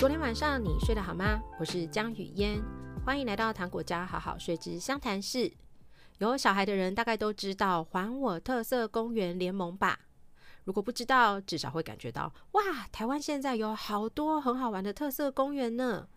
[0.00, 1.38] 昨天晚上你睡得好吗？
[1.58, 2.62] 我是江雨嫣，
[3.04, 5.52] 欢迎来到糖果家好好睡之湘潭市。
[6.16, 10.00] 有小孩的人大概都知道“还我特色公园联盟”吧？
[10.64, 16.08] 如果不知道，至少会感觉到哇，台湾现在有好多很好玩的特色公园呢。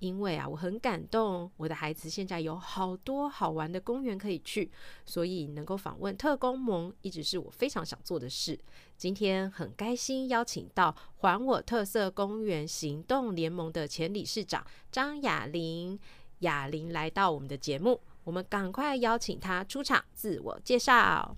[0.00, 4.70] 因为啊，我很感动，我的孩子现在有好多好玩的公园可以去，
[5.04, 8.58] 所以能够访问特工盟一直是我非常想做的事。
[8.96, 16.00] 今天很开心邀请到还我特色公园行动联盟的前理事长张雅玲，
[16.38, 21.36] 雅玲来到我们的节目，我们赶快邀请她出场自我介绍。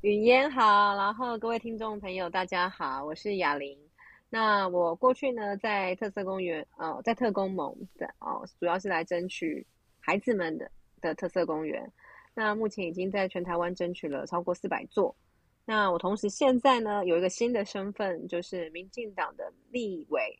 [0.00, 3.87] 雨嫣好，然后各位听众朋友大家好，我是雅玲。
[4.30, 9.66] 那我过去呢，在特色公园，呃，在特工盟的哦，主要是来争取
[10.00, 11.92] 孩子们的的特色公园。
[12.34, 15.16] 那目前已经在全台湾争取了超过四百座。
[15.64, 20.38] 那我同时现在呢，有一个新的身份，就是民进党的立委。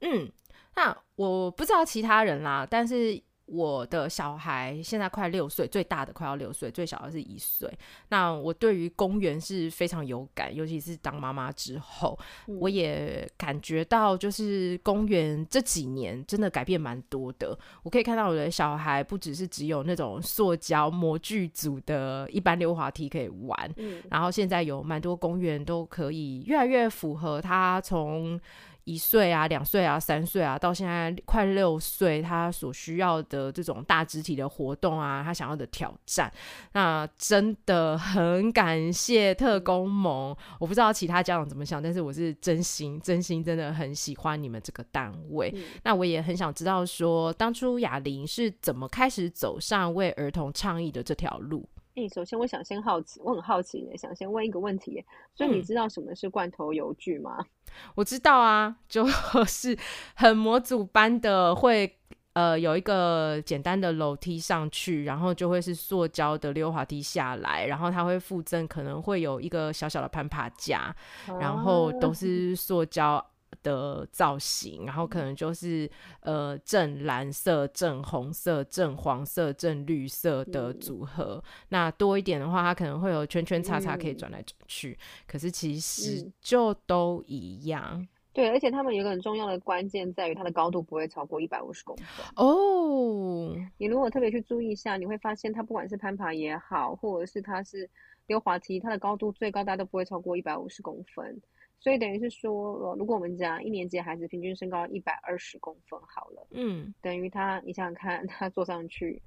[0.00, 0.30] 嗯，
[0.76, 3.22] 那我不知道其他人啦，但是。
[3.52, 7.70] 我的小孩现在快六岁，最大的快要六岁，最小的是一岁。
[8.08, 17.56] 那我对于公园是非常有感，尤其是当妈妈之后，嗯，我也感觉到，就是公园这几年真的改变蛮多的。
[17.82, 28.40] 我可以看到我的小孩不只是只有那种塑胶模具组的一般溜滑梯可以玩，嗯，然后现在有蛮多公园都可以越来越符合他从。
[28.84, 36.32] 一岁啊，两岁啊，三岁啊，到现在快六岁，他所需要的这种大肢体的活动啊，他想要的挑战，
[36.72, 40.36] 那真的很感谢特工盟。
[40.58, 45.52] 我不知道其他家长怎么想，但是我是真心、真心真的很喜欢你们这个单位。
[45.54, 51.68] 嗯、那我也很想知道说，当初雅玲是怎么开始走上为儿童倡议的这条路？
[51.94, 55.04] 哎、欸，首先我想先好奇，我很好奇，想先问一个问题，
[55.34, 57.36] 所以你知道什么是罐头游具吗？
[57.38, 57.46] 嗯、
[57.96, 59.06] 我知道啊，就
[59.44, 59.76] 是
[60.14, 61.98] 很模组般的会
[62.32, 70.96] 呃有一个简单的楼梯上去，然后就会是塑胶的溜滑梯下来，然后它会附赠可能会有一个小小的攀爬架，
[71.38, 73.22] 然后都是塑胶。
[73.62, 75.90] 的造型，然后可能就是
[76.20, 81.42] 呃正蓝色、正红色、正黄色、正绿色的组合。
[81.44, 84.92] 嗯、那多一点的话，它可能会有圈圈叉叉可以转来转去。
[84.92, 87.84] 嗯、可是其实就都一样。
[87.92, 92.26] 嗯、对，而且他们有一个很重要的关键在于它的高度不会超过一百五十公分。
[92.36, 97.88] 哦，你如果特别去注意一下，你会发现它不管是攀爬也好，或者是它是
[98.26, 101.40] 溜滑梯，它的高度最高大都不会超过一百五十公分。
[101.82, 109.20] 所以等于是说，呃如果我们讲一年级孩子平均身高一百二十公分好了，嗯，等于他，你想想看，他坐上去，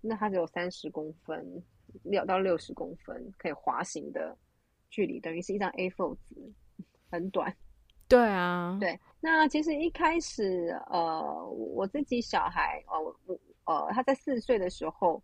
[0.00, 1.62] 那他只有三十公分，
[2.02, 4.36] 六到六十公分可以滑行的
[4.90, 6.52] 距离，等于是一张 A4 纸，
[7.08, 7.56] 很短。
[8.08, 8.98] 对啊，对。
[9.20, 15.22] 那其实一开始，呃，我自己小孩，呃，我，呃，他在四岁的时候。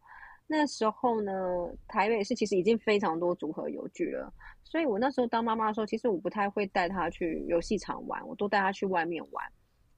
[0.51, 1.33] 那时候呢，
[1.87, 4.33] 台北市其实已经非常多组合游具了，
[4.65, 9.45] 所以我那时候当妈妈的时候，其实我不太会带她去游戏场玩，我都带她去外面玩。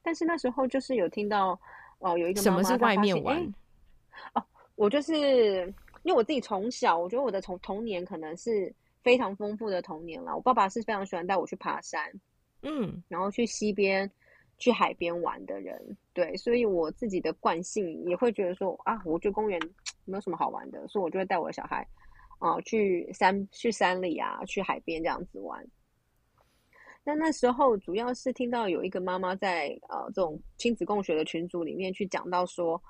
[0.03, 1.53] 但是那时候就是有听到，
[2.01, 3.37] 哦、呃，有一个妈妈，什么是外面玩？
[3.37, 3.53] 欸、
[4.35, 4.45] 哦，
[4.75, 5.13] 我就是
[6.03, 8.75] 因为我自己从小，我觉得我的从童年可能是
[9.05, 10.35] 非常丰富的童年了。
[10.35, 12.11] 我爸爸是非常喜欢带我去爬山，
[12.63, 14.11] 嗯，然后去溪边。
[14.61, 19.59] 去海边玩的人，对，所以我自己的惯性也会觉得说啊，我觉得公园
[20.05, 21.85] 没有什么好玩的，所以我就会带我的小孩
[22.39, 25.67] 啊、去山去山里啊，去海边这样子玩。
[27.03, 32.81] 那那时候主要是听到有一个妈妈在呃这种亲子共学的群组里面去讲到说，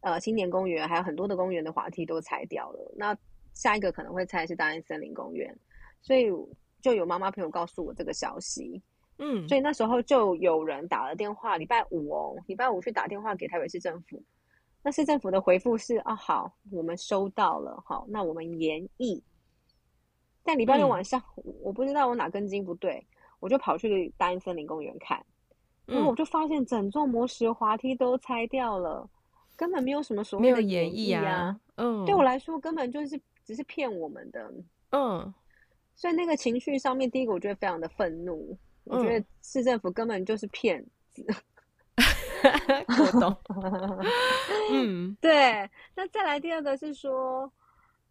[0.00, 3.16] 呃青年公园还有很多的公园的滑梯都拆掉了，那
[3.54, 5.58] 下一个可能会拆是大安森林公园，
[6.02, 6.26] 所以
[6.82, 8.82] 就有妈妈朋友告诉我这个消息。
[9.18, 14.22] 嗯，所以那时候就有人打了电话，礼拜五哦，礼拜五去打电话给台北市政府。
[14.82, 19.22] 那市政府的回复是啊，好，我们收到了，好，那我们研议。
[20.44, 23.04] 但礼拜六晚上，嗯、我不知道我哪根筋不对，
[23.40, 25.20] 我就跑去大英森林公园看，
[25.86, 29.08] 然后我就发现整座磨石滑梯都拆掉了，
[29.56, 31.58] 根本没有什么所谓的演绎啊。
[31.74, 34.52] 嗯，对我来说根本就是只是骗我们的。
[34.90, 35.34] 嗯，
[35.96, 38.56] 所以那个情绪上面，第一个我觉得非常的愤怒。
[38.86, 41.24] 我觉得市政府根本就是骗子，
[42.88, 43.36] 我懂。
[44.72, 45.68] 嗯，对。
[45.94, 47.50] 那再来第二个是说，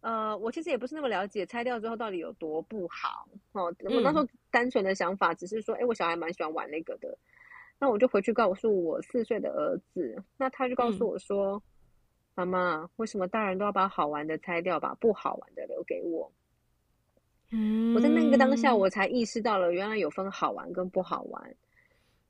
[0.00, 3.64] 呃，我其实也不是那么了解拆掉之后到底有多不好哦。
[3.80, 7.16] 我那时候单纯的想法只是说，哎、欸，我小孩蛮喜欢玩那个的。
[7.78, 11.62] 那我就回去告诉我四岁的儿子，那他就告诉我说，
[12.34, 16.32] 妈妈、嗯，为什么大人都要把好玩的拆掉，把不好玩的留给我？
[17.52, 21.56] 嗯，我在那个当下，我才意识到了原来有分好玩跟不好玩。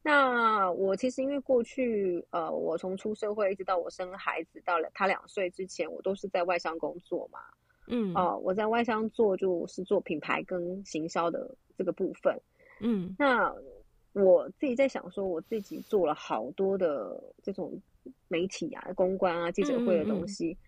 [0.02, 7.40] 那我其实因为过去，呃，我从出社会一直到我生孩子到了他两岁之前，我都是在外商工作嘛。
[7.88, 12.40] 嗯，哦、呃，我在外商做就是做品牌跟行销的这个部分。
[12.80, 13.52] 嗯，那
[14.12, 17.80] 我自己在想说，我自己做了好多的这种
[18.28, 20.58] 媒体啊、公关啊、记者会的东西，嗯嗯、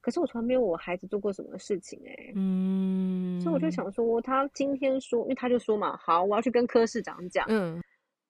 [0.00, 2.32] 可是我从来没有我孩子做过什么事情哎、欸。
[2.36, 7.46] 嗯，所以我就想说，他今天说，因为他就说嘛，好，我要去跟柯市长讲。
[7.48, 7.82] 嗯，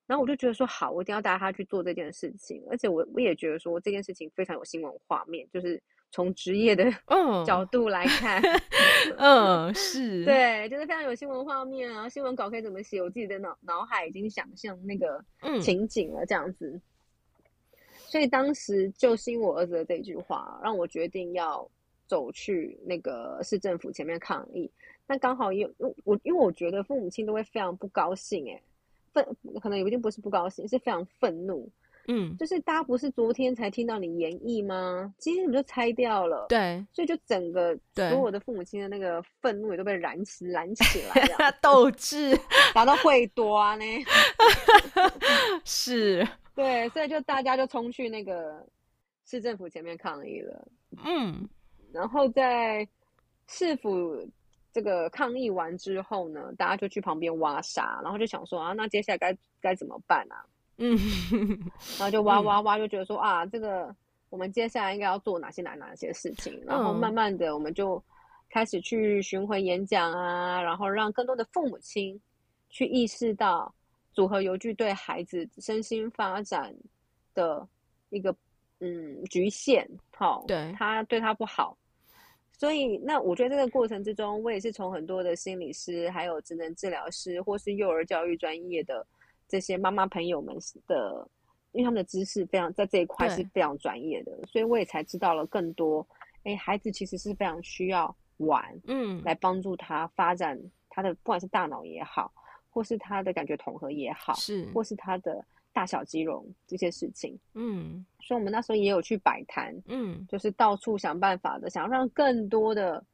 [0.06, 5.82] 然后我就觉得说，好，我一定要带他去做这件事情，而且我我也觉得说这件事情非常有新闻画面，就是。
[6.12, 6.90] 从职业的
[7.46, 8.42] 角度来看，
[9.16, 15.24] 嗯，嗯，是对，就是非常有新闻画面啊，新闻稿可以怎么写，我自己的脑脑海已经想象那个
[15.62, 16.68] 情景了，这样子。
[16.68, 16.82] 嗯、
[18.10, 21.66] 所以当时就是因为我儿子的这句话，让我决定要
[22.08, 24.68] 走去那个市政府前面抗议。
[25.06, 25.64] 那刚好也
[26.04, 28.60] 我，因为我觉得父母亲都会非常不高兴，哎，
[29.12, 29.24] 愤，
[29.62, 31.70] 可能有一定不是不高兴，是非常愤怒。
[32.08, 35.14] 嗯，就是大家不是昨天才听到你演绎吗？
[35.18, 42.36] 今天你就拆掉了，对，所以就整个所有的父母亲的那个愤怒也都被燃起燃起来了， 斗志
[42.74, 43.84] 达到会多呢，
[45.64, 48.66] 是，对，所以就大家就冲去那个
[49.24, 50.68] 市政府前面抗议了，
[51.04, 51.48] 嗯，
[51.92, 52.86] 然后在
[53.46, 54.28] 市府
[54.72, 60.44] 这个抗议完之后呢，大家就去旁边挖沙，然后就想说啊，那接下来该该怎么办啊？
[60.78, 60.96] 嗯，
[61.98, 63.94] 然后就挖挖挖，就觉得说、嗯、啊，这个
[64.30, 68.02] 我们接下来应该要做哪些哪哪些事情，然后慢慢的我们就
[68.48, 72.20] 开始去巡回演讲啊，然后让更多的父母亲
[72.68, 73.74] 去意识到
[74.12, 76.74] 组合游具对孩子身心发展
[77.34, 77.66] 的
[78.10, 78.34] 一个
[78.80, 81.76] 嗯局限，好，对，他对他不好，
[82.52, 89.06] 所以那我觉得这个过程之中，我也是从很多的心理师，还有职能治疗师，或是幼儿教育专业的。
[89.48, 91.28] 这些妈妈朋友们的，
[91.72, 96.06] 因为他们的知识非常在这一块是非常专业的，所以我也才知道了更多。
[96.44, 100.56] 哎，孩子其实是非常需要玩，嗯，来帮助他发展
[100.88, 102.32] 他的不管是大脑也好，
[102.70, 113.04] 或是他的感觉统合也好，是，或是他的大小肌肉这些事情，嗯，所以我们那时候也有去摆摊，嗯，就是到处想办法的，想要让更多的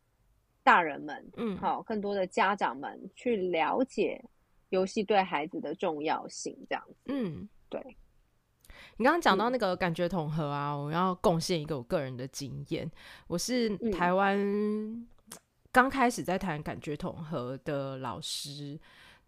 [0.63, 4.23] 大人们，嗯，好，更多的家长们去了解。
[4.71, 6.97] 游戏对孩子的重要性，这样子。
[7.05, 7.81] 嗯，对。
[8.97, 12.91] 你刚刚讲到那个感觉统合啊，我要贡献一个我个人的经验。
[13.29, 14.37] 我是台湾
[15.71, 18.77] 刚开始在谈感觉统合的老师，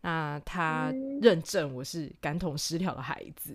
[0.08, 0.90] 那他
[1.20, 3.54] 认证我是感统失调的孩子。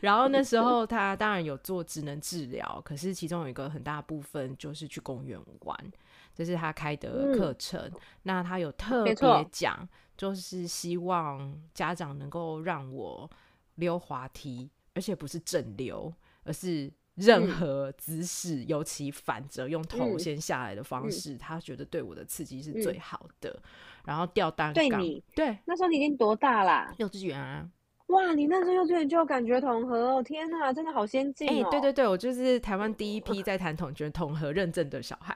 [0.00, 5.92] 然后那时候他当然有做职能治疗，可是其中有一个很大部分就是去公园玩。
[6.34, 9.14] 这是他开的课程，嗯、那他有特别
[9.52, 9.86] 讲，
[10.16, 13.30] 就是希望家长能够让我
[13.74, 16.12] 溜滑梯，而且不是正溜，
[16.44, 23.62] 而是任何姿势，嗯、尤其反着用头先下来的方式，嗯、他觉得对我的刺激是最好的。
[24.04, 26.92] 嗯、然后吊单杠，对你对，那时候你已经多大啦？
[26.98, 27.66] 幼稚园啊。
[28.08, 30.22] 哇，你那时候幼稚园就有感觉统合哦！
[30.22, 31.52] 天哪，真的好先进哦！
[31.52, 35.34] 哎、欸，对对对，我就是台湾第一批在谈统觉统合认证的小孩。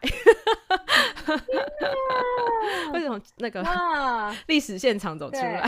[2.92, 3.64] 为什么那个
[4.48, 5.66] 历史现场走出来？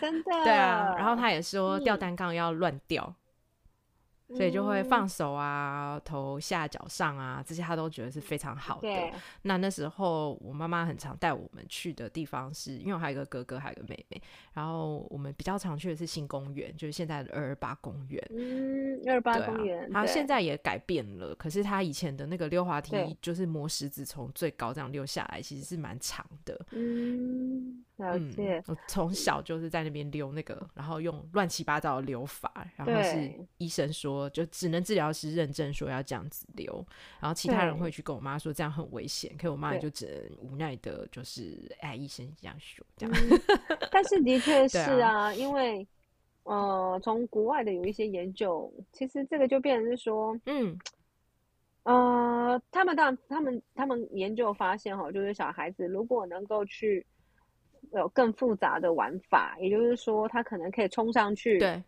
[0.00, 0.30] 真的？
[0.44, 3.12] 对啊，然后他也说吊单杠要乱吊。
[4.28, 9.12] 所以就会放手啊，头下脚上啊，这些他都觉得是非常好的。
[9.42, 14.22] 那那时候我妈妈很常带我们去的地方是，因为我还有一个哥哥，还有一个妹妹。
[14.54, 18.24] 然后我们比较常去的是新公园，就是现在的二二八公园。
[18.30, 19.90] 嗯，二二八公园。
[19.92, 26.58] 他现在也改变了，可是他以前的那个溜滑梯，就是磨石子从最高这样溜下来，其实是蛮长的。
[26.70, 28.58] 嗯，了解。
[28.58, 34.30] 嗯、我从小就是在那边溜那个，然后用乱七八糟的溜法，然后是医生说。
[34.30, 36.86] 就只能治疗师认证说要这样子溜，
[37.20, 43.14] 然后其他人会去跟我妈说这样很危险，对可我妈就只能无奈的，就是哎，医生这样说这样。
[43.14, 43.40] 嗯、
[43.90, 45.86] 但是的确是啊，啊因为
[46.44, 50.78] 呃，从国外的有一些研究，其实这个就变成是说，嗯，
[51.84, 57.04] 呃，他们当然他们他们研究发现哈，就是小孩子如果能够去
[57.92, 61.82] 有更复杂的玩法，也就是说，他可能可以冲上去，对。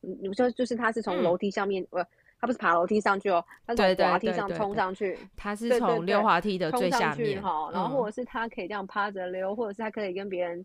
[0.00, 2.06] 你说就是他是从楼梯上面，呃、嗯，
[2.40, 5.18] 他不是爬楼梯上去哦，他是从滑梯上冲上去。
[5.36, 10.64] 他是从溜滑梯的最下面哈，然后或者是他可以这样趴着溜，嗯、或者是他可以跟别人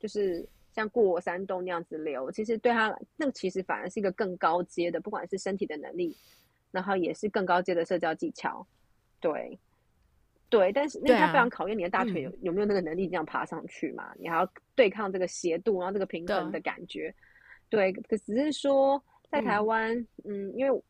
[0.00, 2.32] 就是像过山洞那样子流。
[2.32, 6.16] 其实对他那个其实反而是一个更高阶的，不管是身体的能力，
[6.72, 8.66] 然后也是更高阶的社交技巧。
[9.20, 9.56] 对，
[10.48, 14.10] 对，但是那他非常考验你的大腿有、啊、有没有那个能力这样爬上去嘛？
[14.14, 17.14] 嗯、你还要对抗这个斜度，然后这个平衡的感觉。
[17.68, 20.82] 对，对，可只是说在台湾，嗯，嗯，因为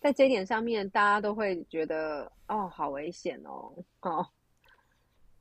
[0.00, 4.26] 在这一点上面，大家都会觉得哦，好危险哦，哦，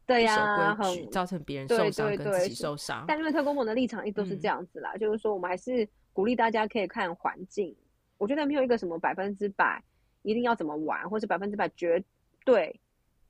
[0.06, 3.06] 对呀、啊，很造成别人受伤跟自己受伤。
[3.08, 7.76] 但因为特工们的立场一直都是这样子啦，嗯、就是说我们还是鼓励大家可以看环境。
[8.18, 9.82] 我觉得没有一个什么百分之百
[10.22, 12.04] 一定要怎么玩，或是百分之百绝
[12.44, 12.78] 对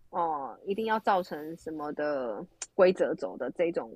[0.09, 3.91] 哦、呃，一定要造成什么的规则走的这种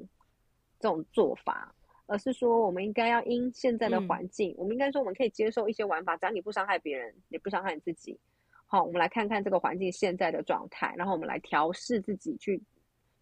[0.80, 1.74] 这种做法，
[2.06, 8.20] 而是说我们应该要因现在的环境，嗯、我们应该说我们可以接受一些玩法，只要你不伤害别人，也不伤害你自己。
[8.68, 12.62] 好，我们来看看这个环境现在的状态，然后我们来调试自己去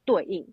[0.05, 0.47] 对应。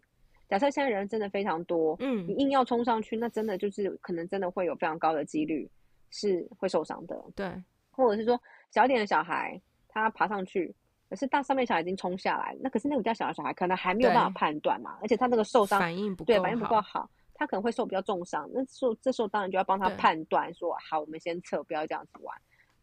[0.49, 5.71] 假设现在人真的非常多，嗯，你硬要冲上去，那真的就是可能真的会有非常高的几率。
[6.13, 7.49] 是会受伤的，对，
[7.93, 8.37] 或者是说
[8.73, 9.57] 小一点的小孩
[9.89, 10.75] 他爬上去，
[11.09, 18.51] 可是大上面小孩已经冲下来，那可是那个比较小的小孩可能还没有办法判断嘛，而且他那个受伤反应不够对，反应不够好，他可能会受比较重伤。
[18.53, 22.37] 那时候这时候当然就要帮他判断说，好，我们先撤，不要这样子玩。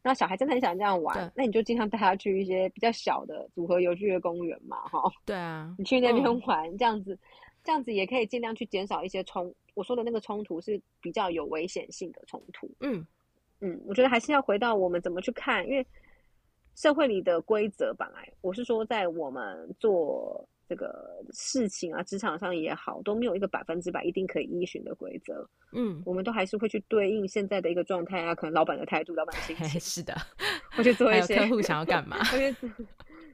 [0.07, 5.01] 那小孩真的很想这样玩，那你就经常带他去一些比较小的组合游具的公园嘛，哈。
[5.25, 7.19] 对啊，你去那边玩，嗯、这样子，
[7.63, 9.53] 这样子也可以尽量去减少一些冲。
[9.73, 13.05] 我说的那个冲突是比较有危险性的冲突，嗯。
[13.59, 15.85] 嗯，我觉得还是要回到我们怎么去看，因为
[16.75, 25.47] 社会里的规则本来，我是说在我们做这个事情啊，职场上也好，都没有一个百分之百一定可以依循的规则。
[25.71, 30.15] 嗯，我们都还是会去对应现在的一个状态啊，可能老板的态度、老板的心情，是的，
[30.71, 32.71] 会去做 一些客户想要干嘛， 会去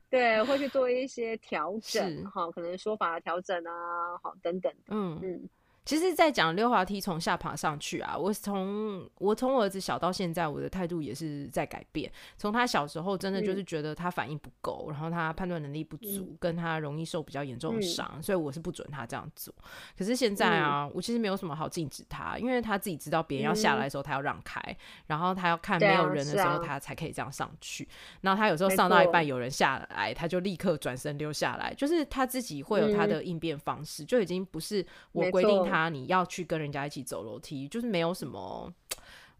[0.10, 5.50] 对，会去做一些调整，哈，可能说法的调整啊，好等等，嗯嗯。
[5.86, 12.10] 其实，在讲溜滑梯从下爬上去啊，我从我从我儿子小到现在，我的态度也是在改变。
[12.38, 19.54] 从他小时候，真的就是觉得他反应不够，嗯、然后他判断能力不足，嗯、跟他容易受比较严重的伤，嗯、所以我是不准他这样做。
[19.98, 27.84] 可是现在啊，嗯、我其实没有什么好禁止他，因为他自己知道别人要下来的时候，他要让开，嗯、然后他要看没有人的时候，他才可以这样上去。
[27.84, 38.74] 啊、然后他有时候上到一半，有人下来，他就立刻转身溜下来，就是他自己会有他的应变方式，嗯、就已经不是我规定他你要去跟人家一起走楼梯，就是没有什么，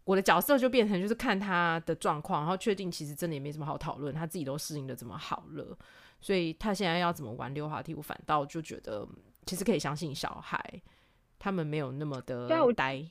[0.04, 5.76] 我的角色就变成就是看他的状况，然后确定其实真的也没什么好讨论，他自己都适应的这么好了，
[6.20, 9.06] 所以他现在要怎么玩溜滑梯，我反倒就觉得
[9.46, 10.62] 其实可以相信小孩，
[11.38, 13.04] 他们没有那么的呆。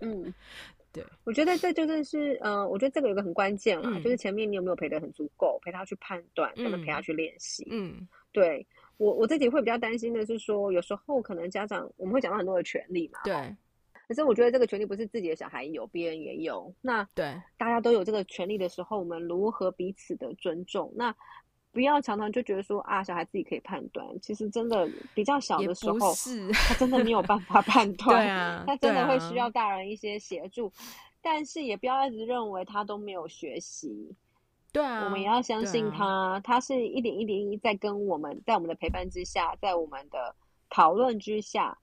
[0.00, 0.32] 嗯，
[0.92, 8.66] 对，我觉得这就是是，呃，我觉得这个有个很关键啦，嗯、就是前面你有没有陪得很足够，陪他去判断，跟陪他去练习，嗯，对。
[8.96, 13.56] 我我自己会比较担心的是说，有时候可能家长我们会讲到很多的权利嘛，对。
[14.06, 16.70] 可是我觉得这个权利不是自己的小孩有，别人也有。
[16.82, 20.92] 那对，大家都有这个权利的时候，我们如何彼此的尊重？
[20.94, 21.14] 那
[21.72, 24.06] 不要常常就觉得说啊，小孩自己可以判断。
[24.20, 30.66] 其实真的比较小的时候，是他真的没有办法 判 断，对啊，他真的会需要大人一些协助。
[30.66, 30.72] 啊、
[31.22, 34.14] 但是也不要一直认为他都没有学习。
[34.74, 40.34] 对啊，我们也要相信他，啊、他是一点一点一在跟我们，在我们的陪伴之下，在我们的
[40.68, 41.78] 讨论之下，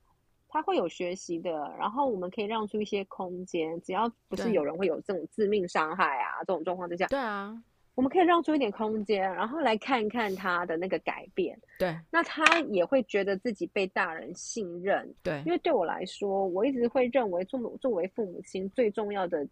[0.46, 1.50] 他会有学习的。
[1.78, 7.58] 然后我们可以让出一些空间，只要不是有人会有这种致命伤害啊这种状况之下，对啊，
[7.94, 11.58] 我们可以让出一点空间，然后来看看他的那个改变。
[11.78, 15.10] 对，那他也会觉得自己被大人信任。
[15.22, 19.48] 对，因为对我来说，我一直会认为作作为父母亲最重要的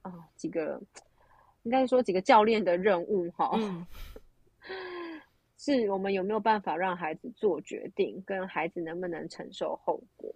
[0.00, 0.80] 啊、哦、几个。
[1.68, 3.86] 应该说几个教练的任务哈，嗯、
[5.58, 10.34] 是我们有没有办法让孩子做决定，跟孩子能不能承受后果？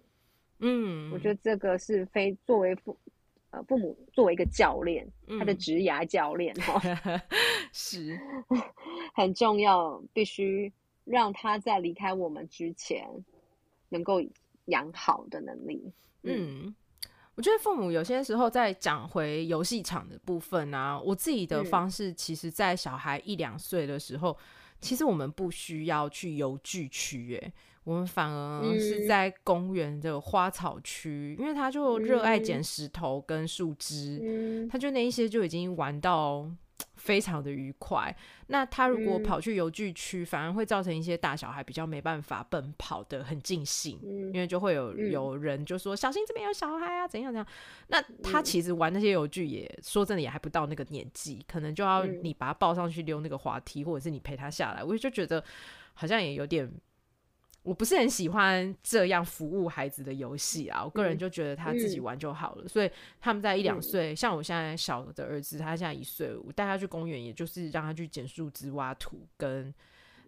[0.59, 2.95] 嗯，我觉得这个是非作为父
[3.49, 6.79] 呃父母作为一个教练，嗯、他的职涯教练哈，
[7.73, 8.15] 是。
[9.15, 10.71] 很重要，必须
[11.03, 13.07] 让他在离开我们之前
[13.89, 14.21] 能够
[14.65, 15.91] 养好的能力。
[16.21, 16.67] 嗯。
[16.67, 16.75] 嗯
[17.35, 24.37] 我觉得父母有些时候在讲回游戏场的部分啊，我自己的方式，其实，在小孩一两岁的时候，嗯、
[24.79, 36.49] 其实我们不需要去游具区，哎，我们反而是在公园的花草区，嗯、因为他就热爱捡石头跟树枝，嗯、他就那一些就已经玩到。
[36.95, 38.15] 非常的愉快。
[38.47, 47.47] 那他如果跑去游具区，嗯、反而会造成一些大小孩比较没办法奔跑的很尽兴，嗯、因为就会有有人就说、嗯、小心这边有小孩啊，怎样怎样。
[47.87, 54.83] 那他其实玩那些游具也说真的也还不到那个年纪，可能就要你把他抱上去溜那个滑梯，或者是你陪他下来。
[54.83, 55.43] 我就觉得
[55.93, 56.71] 好像也有点。
[57.63, 62.65] 我不是很喜欢这样服务孩子的游戏啊，我个人就觉得他自己玩就好了。
[62.65, 62.91] 嗯、所以
[63.21, 69.73] 他们在一两岁，嗯、像我现在小的儿子，他现在一岁，我带他去公园，也就是让他去捡树枝、挖土跟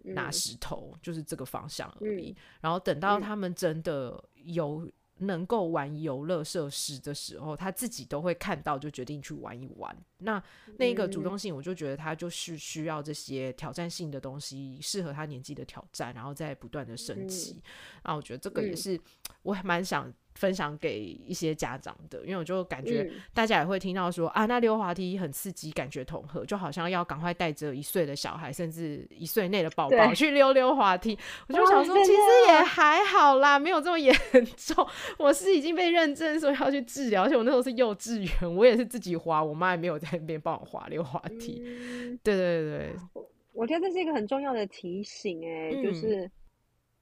[0.02, 2.30] 拿石头，嗯、就是这个方向而已。
[2.30, 9.94] 嗯、然后等到他们真的有能够玩游乐设施的时候，他自己都会看到，就决定去玩一玩。
[10.18, 10.42] 那
[10.78, 17.62] 那个主动性，我就觉得他就是需要这些挑战性的东西，适合他年纪的挑战，然后再不断的升级。
[18.04, 19.00] 那、嗯、我觉得这个也是
[19.42, 20.12] 我还蛮想。
[20.36, 31.18] 分享给一些家长的，因为我就感觉大家也会听到说、嗯、啊，那溜滑梯很刺激，感觉统合，就好像要赶快带着一岁的小孩，甚至一岁内的宝宝去溜溜滑梯。
[31.48, 32.18] 我就想说，其实
[32.48, 34.14] 也还好啦，没有这么严
[34.58, 34.86] 重。
[35.16, 41.62] 我是已经被认证说要去治疗，而且我那时候是幼稚园，我也是自己滑，我妈也没有在那边帮我滑溜滑梯。
[41.64, 46.30] 嗯、对对对，我我觉得这是一个很重要的提醒、欸，哎、嗯，就是，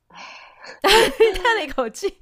[1.42, 2.12] 叹了一口气。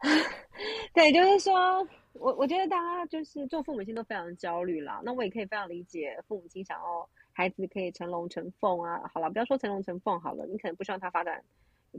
[0.94, 5.00] 对，就是说，我我觉得大家就是做父母亲都非常焦虑啦。
[5.04, 9.00] 那我也可以非常理解父母亲想要孩子可以成龙成凤啊。
[9.12, 11.42] 好了，不要说成龙成凤好了，你可能不希望他发展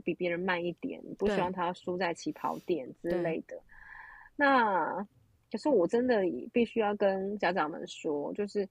[0.04, 3.60] 比别人慢一点，不希望他输在起跑点之类的。
[4.36, 5.06] 那
[5.50, 8.68] 可是我真的必须要跟家长们说，就是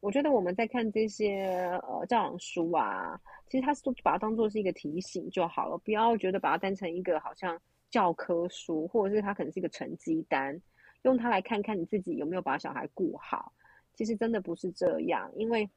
[0.00, 1.44] 我觉得我们在看这些
[1.82, 7.60] 呃教养书啊，其实他是把它当做是一个提醒就好了，不要觉得把它当成一个好像。
[7.92, 10.58] 教科书，或者是它可能是一个成绩单，
[11.02, 13.52] 用它来看看你自己有没有把小孩顾好。
[13.92, 15.68] 其实真的不是这样，因为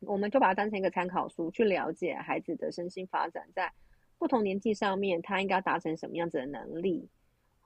[0.00, 3.72] 我们就把它当成一个参考书，去了解孩子的身心发展，在
[4.18, 7.08] 不同年纪上面，他应该达成什么样子的能力。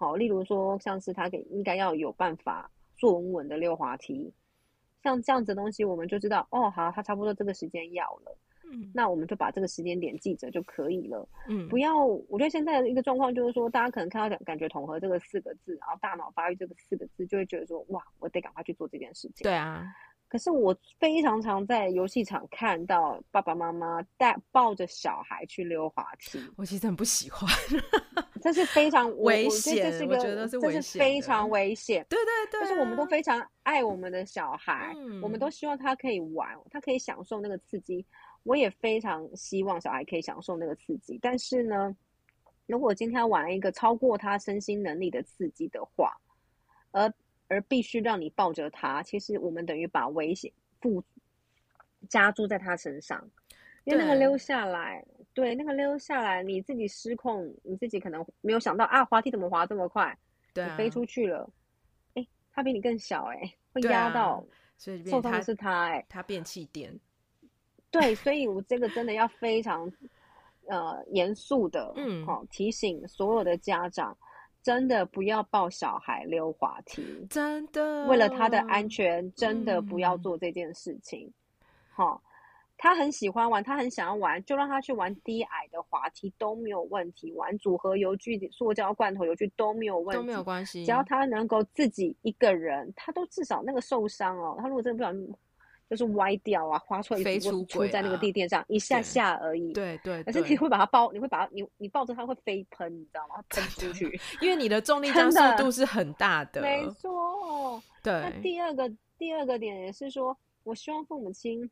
[0.01, 4.33] 好，例如说，像是他给应该要有办法坐稳稳的溜滑梯，
[5.03, 8.39] 像这样子的东西，我们就知道，哦，好，他差不多这个时间要了。
[8.65, 11.29] 嗯，那我们就把这个时间点记着就可以了。
[11.49, 19.43] 嗯，不要，我觉得现在的一个状况就是说，大家可能看到感觉统合这个四个字，然后大脑发育这个四个字，就会觉得说，哇，我得赶快去做这件事情。
[19.43, 19.85] 对啊。
[20.31, 27.51] 可是我非常常在游戏场看到爸爸妈妈带抱着小孩去溜滑梯，我其实很不喜欢，
[28.41, 29.91] 这是非常危险。
[29.91, 32.07] 这是个，这是非常危险。
[32.09, 38.07] 对对对，就是我们都非常爱我们的小孩，我们都希望他可以玩，他可以享受那个刺激。
[38.45, 41.95] 我也非常希望小孩可以享受那个刺激，但是呢，
[42.67, 46.17] 如果今天玩一个超过他身心能力的刺激的话，
[46.93, 47.13] 而
[47.51, 51.03] 而必须让你抱着他，其实我们等于把危险附
[52.09, 53.29] 加注在他身上，
[53.85, 60.17] 因为那个溜下来，对，那个溜下来，你自己失控，你自己可能没有想到啊，滑梯怎么滑这么快，
[60.55, 61.51] 对啊，你飞出去了，
[62.15, 64.45] 哎，他比你更小，哎，会压到，啊，
[64.79, 66.97] 所以受伤的是他，哎，他变气垫。
[67.91, 69.93] 对，所以我这个真的要非常
[70.69, 74.17] 呃严肃的，嗯，好提醒所有的家长，
[74.63, 81.33] 真的不要抱小孩溜滑梯，真的，为了他的安全，真的不要做这件事情。
[81.91, 82.29] 好、嗯，
[82.77, 95.35] 他很喜欢玩，他很想要玩，就让他去玩低矮的滑梯都没有问题，玩组合游具、塑胶罐头游具都没有问题，都没有关系，只要他能够自己一个人，他都至少那个受伤哦，他如果真的不小心。
[95.91, 99.73] 就是歪掉啊，滑出来飞出去在那个地垫上一下下而已。
[99.73, 103.43] 对对，可是你会把它抱，你会把它，你你抱着它会飞喷，你知道吗？
[103.49, 106.63] 喷出 去，因为你的重力 加速度是很大的。
[106.63, 107.83] 没错。
[108.05, 108.13] 对。
[108.13, 111.69] 那第二个第二个点也是说，我希望父母亲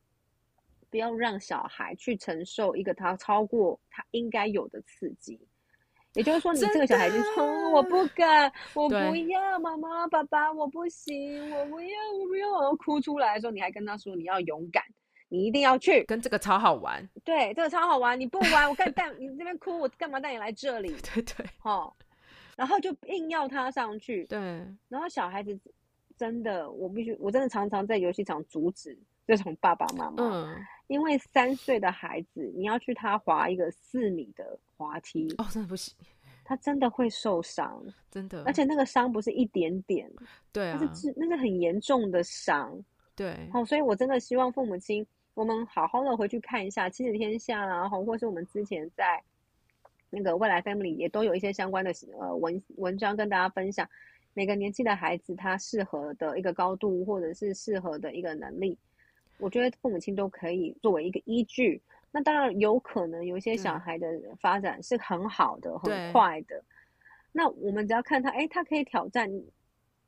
[0.90, 5.38] 不要让小孩去承受一个他超过他应该有的刺激。
[6.18, 14.82] 也就是说，你这个小孩子说：“我不敢，我不要，妈妈、爸爸，我不行，我不要，我不要。”然后哭出来的时候，你还跟他说：“你要勇敢，
[15.28, 17.08] 你一定要去。”跟这个超好玩。
[17.22, 18.18] 对，这个超好玩。
[18.18, 20.92] 你不玩，我干带你这边哭，我干嘛带你来这里？
[21.14, 21.46] 对对。
[21.62, 21.94] 哦，
[22.56, 24.24] 然后就硬要他上去。
[24.24, 24.38] 对。
[24.88, 25.56] 然后小孩子
[26.16, 30.24] 真的，我必须，我真的常常在游戏场阻止这种爸爸妈妈。
[30.24, 30.66] 嗯。
[30.88, 35.94] 因为三岁的孩子，你要去他滑一个四米的滑梯哦，真的不行，
[36.44, 40.10] 他真的会受伤，真的，而且那个伤不是一点点，
[40.50, 42.82] 对啊，那是那是很严重的伤，
[43.14, 49.22] 对，好，所以我真的希望父母亲，我们好好的回去看一下《亲子天下》啊，然后或是我们之前在
[50.10, 53.86] 那个未来 Family 也都有一些相关的呃文文章跟大家分享，
[54.32, 58.78] 每个年纪的孩子他适合的一个高度，或者是适合的一个能力。
[59.38, 61.80] 我觉得父母亲都可以作为一个依据。
[62.10, 64.06] 那当然有可能有一些小孩的
[64.40, 66.62] 发展是很好的、很快的。
[67.32, 69.30] 那我们只要看他，哎，他可以挑战，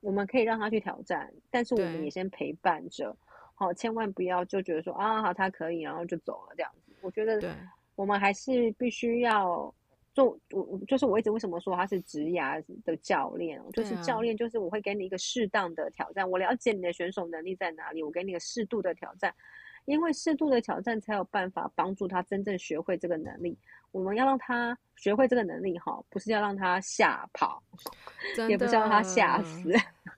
[0.01, 3.17] 我们可以让他去挑战，但是我们也先陪伴着，
[3.55, 6.93] 好，千万不要就觉得说啊，好，他可以，然后就走了这样子。
[7.01, 7.55] 我觉得，
[7.95, 9.73] 我们还是必须要。
[10.13, 19.35] 做我就是我一直为什么说他是职涯的教练，就是教练，就是我会给你一个适当的挑战，我了解你的选手能力在哪里，我给你个适度的挑战，
[19.85, 23.57] 因为适度的挑战才有办法帮助他真正学会这个能力。
[23.93, 27.63] 我们要让他学会这个能力，哈，不是要让他吓跑，
[28.49, 29.73] 也不是要让他吓死，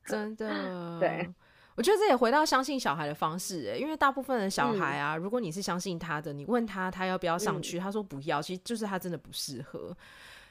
[0.04, 0.50] 真的。
[1.00, 1.28] 对，
[1.76, 9.96] 我觉得这也回到相信小孩的方式，欸，因为大部分的小孩啊，嗯，如果你是相信他的，你问他他要不要上去，嗯，他说不要，其实就是他真的不适合。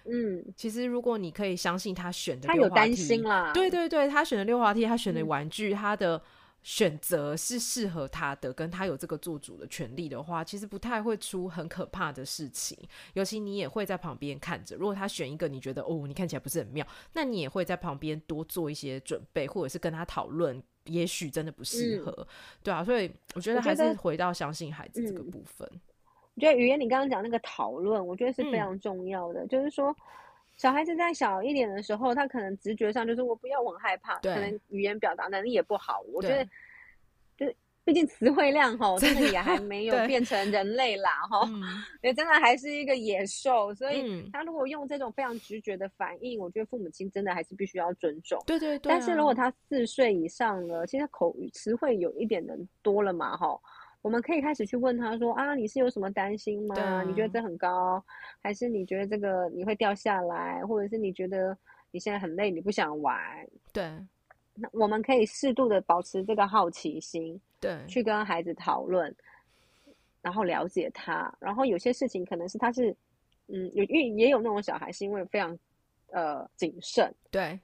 [0.05, 6.21] 嗯，其实如果你可以相信他选的，他有担心啦，对对对，他选的溜滑梯，他选的玩具，嗯，他的。
[6.63, 12.77] 选择是适合他的，跟他有这个做主的权利的话，其实不太会出很可怕的事情。
[13.13, 14.75] 尤其你也会在旁边看着。
[14.75, 22.25] 如果他选一个你觉得哦，你看起来不是很妙，那你也会在旁边多做一些准备，或者是跟他讨论，也许真的不适合，嗯，
[22.63, 22.83] 对啊。
[22.83, 25.67] 所以我觉得还是回到相信孩子这个部分。
[26.35, 29.95] 我觉得，语言你刚刚讲那个讨论，我觉得是非常重要的，嗯，就是说。
[30.57, 36.01] 小孩子在小一点的时候，他可能直觉上就是我不要，我很害怕，可能语言表达能力也不好。
[36.13, 36.49] 我觉得，就是
[37.91, 41.45] 毕竟词汇量哈，真的也还没有变成人类啦哈，
[42.01, 43.75] 也真的还是一个野兽。
[43.75, 48.41] 所以他如果用这种非常直觉的反应，我觉得父母亲真的还是必须要尊重。
[48.47, 48.89] 对对对。
[48.89, 53.59] 但是如果他四岁以上了，现在口语词汇有一点的多了嘛哈。
[54.01, 56.79] 我们可以开始去问他说啊，你是有什么担心吗？
[56.79, 58.01] 啊、你觉得这很高，
[58.41, 61.57] 还是你觉得这个你会掉下来，或者是你觉得
[61.91, 63.19] 你现在很累，你不想玩？
[63.73, 64.05] 对，那
[64.71, 69.13] 我们可以适度的保持这个好奇心，对，去跟孩子讨论，
[70.21, 71.33] 然后了解他。
[71.39, 72.95] 然后有些事情可能是他是，
[73.47, 75.57] 嗯，有因为也有那种小孩是因为非常
[76.11, 77.59] 呃谨慎，对。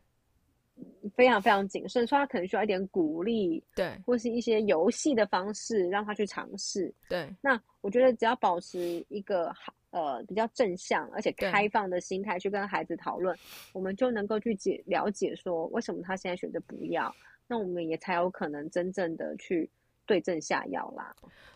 [1.16, 7.28] 非常非常谨慎，所以他可能需要一点鼓励，对，或是一些游戏的方式让他去尝试，对。
[7.42, 13.38] 那我觉得只要保持一个好呃比较正向而且开放的心态去跟孩子讨论，
[13.74, 17.14] 我们就能够去解了解说为什么他现在选择不要，
[17.48, 19.70] 那我们也才有可能真正的去
[20.06, 21.16] 对症下药啦，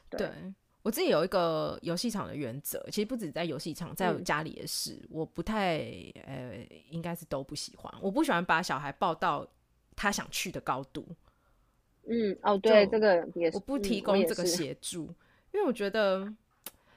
[0.09, 0.19] 对。
[0.19, 0.29] 对
[0.83, 4.93] 我自己有一个游戏场的原则，其实不止在游戏场，在家里也是。
[4.93, 5.77] 嗯、我不太
[6.25, 7.93] 呃，应该是都不喜欢。
[8.01, 9.47] 我不喜欢把小孩抱到
[9.95, 11.07] 他想去的高度。
[12.07, 13.57] 嗯，哦，对，这个也是。
[13.57, 15.15] 我不提供这个 协助，嗯、
[15.53, 16.27] 因为我觉得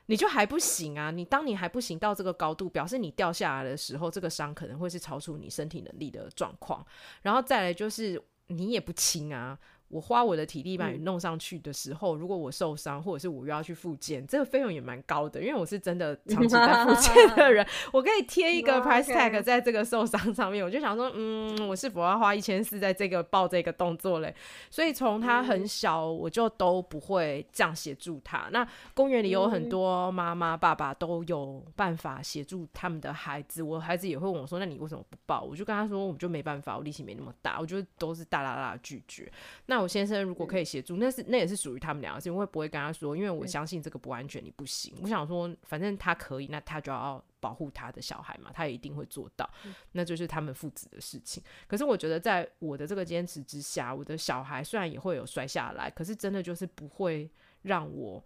[0.06, 1.10] 你就还不行啊。
[1.10, 6.84] 你当你还不行到这个高度，表示你掉下来的时候，这个伤可能会是超出你身体能力的状况。
[7.22, 9.58] 然后再来就是你也不轻啊。
[9.88, 15.40] 我花我的体力把你弄上去的时候，嗯、如果我受伤，或者是我又要去复健，这个费用也蛮高的。
[15.40, 20.64] 因为我是真的 长期在复健的人， 我可以贴一个 price tag 在这个受伤上面。
[20.64, 24.34] 我就想说，嗯，我是否要花一千四在这个报这个动作嘞？
[24.70, 28.48] 所以从他很小，我就都不会这样协助他。
[28.50, 33.62] 那公园里有很多妈妈爸爸都有办法协助他们的孩子。
[33.62, 39.30] 我孩子也会问我说：“那你为什么不报？”我就跟他说：“我就没办法，我力气没那么大。”我觉得都是大啦啦拒绝。
[39.66, 44.94] 那我先生如果可以协助，那是那也是属于他们两个，事情我会不会跟他说，因为我相信这个不安全，你不行。
[45.02, 49.48] 我想说，反正他可以，那他就要保护他的小孩嘛，他也一定会做到，
[49.92, 51.42] 那就是他们父子的事情。
[51.66, 57.30] 可是我觉得，在我的这个坚持之下，我的小孩虽然也会有摔下来，可是真的就是不会
[57.62, 58.24] 让我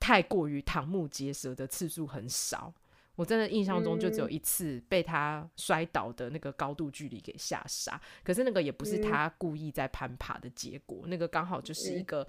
[0.00, 2.72] 太过于瞠目结舌的次数很少。
[3.16, 12.28] 我真的印象中就只有一次被他摔倒的那个高度距离给吓傻，可是那个也不是他故意在攀爬的结果，那个刚好就是一个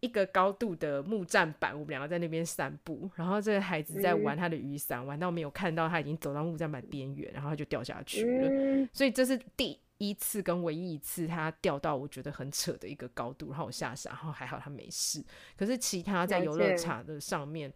[0.00, 8.88] 一个高度的木栈板，我们两个在那边散步，然后这个孩子在玩他的雨伞，玩到没有看到他已经走到木栈板边缘，然后他就掉下去了。
[8.92, 15.24] 所以这是第一次跟唯一一次他掉到我觉得很扯的一个高度，然后我吓傻，然后还好他没事。
[15.56, 17.72] 可是其他在游乐场的上面。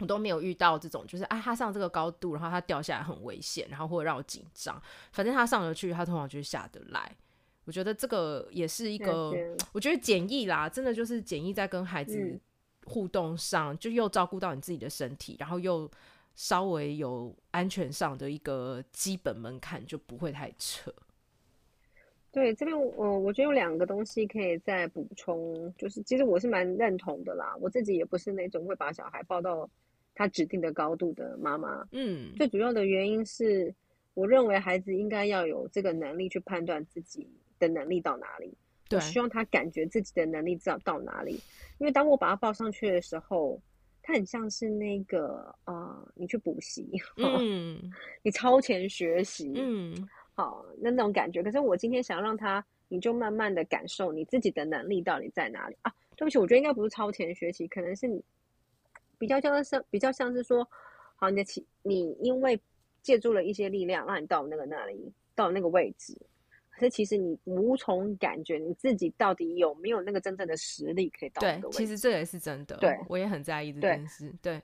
[0.00, 4.80] 我都没有遇到这种，就是啊，他上这个高度，然后他掉下来很危险，然后或者让我紧张。
[5.12, 7.14] 反正他上得去，他通常就是下得来。
[7.66, 9.30] 我觉得这个也是一个，
[9.72, 12.40] 我觉得简易啦，真的就是简易在跟孩子
[12.84, 15.88] 互动上，嗯、就又照顾到你自己的身体，然后又
[16.34, 20.92] 稍微有安全上的一个基本门槛，就不会太扯。
[22.32, 29.68] 对，这边我我觉得有两个东西可以再补充，就是其实我是蛮认同的啦，我自己也不是那种会把小孩抱到。
[30.20, 33.74] 他指定的高度的妈妈，嗯，最主要的原因是，
[34.12, 37.26] 我认为孩子应该要有这个能力去判断自己
[37.58, 38.52] 的能力到哪里。
[38.86, 41.40] 对，我希望他感觉自己的能力知道到哪里。
[41.78, 43.58] 因为当我把他抱上去的时候，
[44.02, 47.80] 他很像是那个啊、呃，你去补习，嗯，
[48.22, 51.42] 你超前学习，嗯，好，那那种感觉。
[51.42, 55.90] 可是我今天想要让他，你就慢慢的感受你自己的能力到底在哪里啊？
[56.14, 58.22] 对不起，我觉得应该不是超前学习，可能是你。
[59.20, 60.66] 比较像是比较像是说，
[61.14, 62.58] 好，你的起你因为
[63.02, 66.16] 借助了一些力量，让你到那个那里，到那个位置，
[66.70, 71.78] 可是其实你无从感觉你自己到底有没有那个真正的实力可以到那个位置。
[71.78, 72.76] 对，其实这也是真的。
[72.78, 74.28] 对，我也很在意这件事。
[74.42, 74.56] 对。
[74.56, 74.62] 对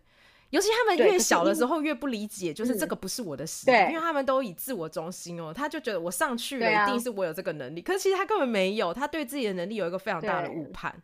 [0.50, 11.02] 尤其他们越小的时候越不理解，就是这个不是我的实力，嗯、因为他们都以自我中心哦，他就觉得我上去了一定是我有这个能力，啊、可是其实他根本没有，他对自己的能力有一个非常大的误判。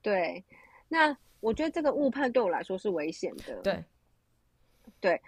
[0.00, 0.42] 对，
[0.88, 3.60] 那我觉得这个误判对我来说是危险的。
[3.62, 3.84] 对，
[5.00, 5.20] 对，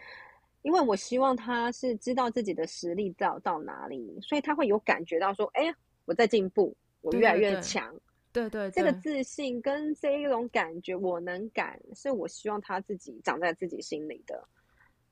[0.62, 7.90] 因为我希望他是知道自己的实力到到哪里，所以他会有感觉到说，哎、欸，我在进步，我越来越强。
[8.32, 14.42] 對對對对，对对，这个自信跟这一种感觉，我能感，是我希望他自己长在自己心里的。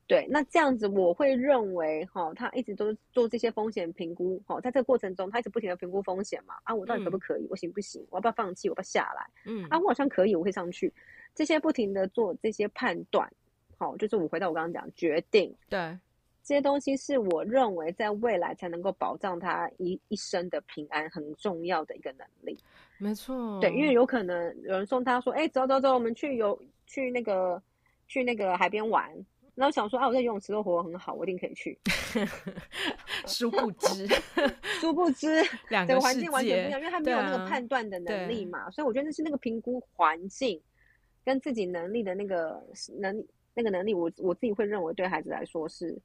[0.07, 7.43] 对，那这样子我会认为，哈、哦，他一直都做这些风险评估，哈、哦，在这个过程中，他一直不停的评估风险嘛，啊，我到底可不可以？
[7.43, 8.05] 嗯、我行不行？
[8.09, 8.67] 我要不要放弃？
[8.67, 9.29] 我要不要下来？
[9.45, 10.93] 嗯，啊，我好像可以，我会上去。
[11.33, 13.31] 这些不停的做这些判断，
[13.77, 15.97] 好、哦，就是我回到我刚刚讲决定，对。
[16.43, 22.57] 这些东西是我认为在未来才能够保障他一一生的平安很重要的一个能力。
[22.97, 27.61] 没错，对，因为有可能有人送他说：“哎，走走走，我们去游去那个
[28.07, 29.07] 去那个海边玩。”
[29.61, 31.77] 然后想说：“啊，我在游泳池都活得很好，我一定可以去。
[33.27, 34.07] ”殊不知，
[34.81, 38.71] 殊不知，两个环境完全不一样，因为他没有那个判断的能力嘛。
[38.71, 40.59] 所以我觉得那是那个评估环境
[41.23, 42.59] 跟自己能力的那个
[42.97, 45.95] 能那个能力，我我自己会认为对孩子来说是。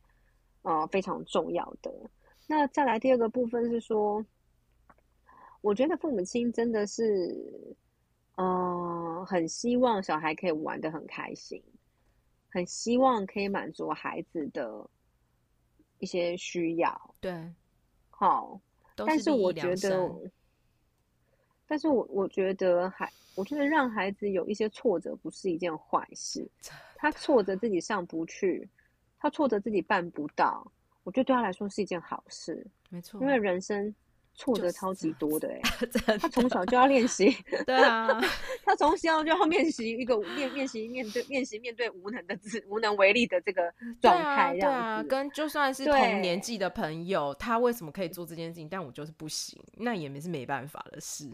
[0.63, 1.93] 啊、呃，非常重要的。
[2.49, 4.27] 那再来第二个部分是说，
[5.61, 7.33] 我觉得父母亲真的是，
[8.35, 11.63] 嗯、呃，很希望小孩可以玩的很开心，
[12.49, 14.89] 很希望可以满足孩子的
[15.99, 17.15] 一些需要。
[17.21, 17.53] 对，
[18.11, 18.61] 好，
[18.95, 20.11] 但是我觉得，
[21.67, 26.49] 但是我我觉得还，我觉得让孩子有一些挫折不是一件坏事。
[26.97, 28.69] 他挫折自己上不去。
[29.19, 30.71] 他挫折自己办不到，
[31.03, 32.65] 我觉得对他来说是一件好事。
[32.91, 33.93] 没错，因为人生
[34.37, 35.61] 挫折超级多的哎、
[36.09, 37.35] 欸， 他从小就要练习。
[37.65, 38.09] 对啊，
[38.65, 44.53] 他从小就要练习一个练练习面对练习面对无能的自无能为力的这个状态。
[44.53, 51.31] 对啊，跟就算是同年纪的朋友，他为什么可以做这件事情，但我就是不行，那也没是没办法的事。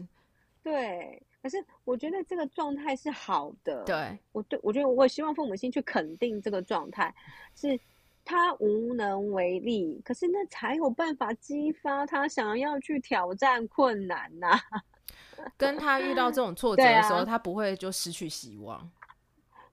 [0.63, 1.21] 对。
[1.41, 7.13] 可是我觉得这个状态是好的，对，我对我觉得我希望父母亲去肯定这个状态，
[7.53, 7.77] 是
[8.25, 14.61] 他无能为力，可是那才有办法激发他想要去挑战困难呐、啊。
[15.57, 18.89] 跟他遇到这种挫折的时候，啊、他不会就失去希望。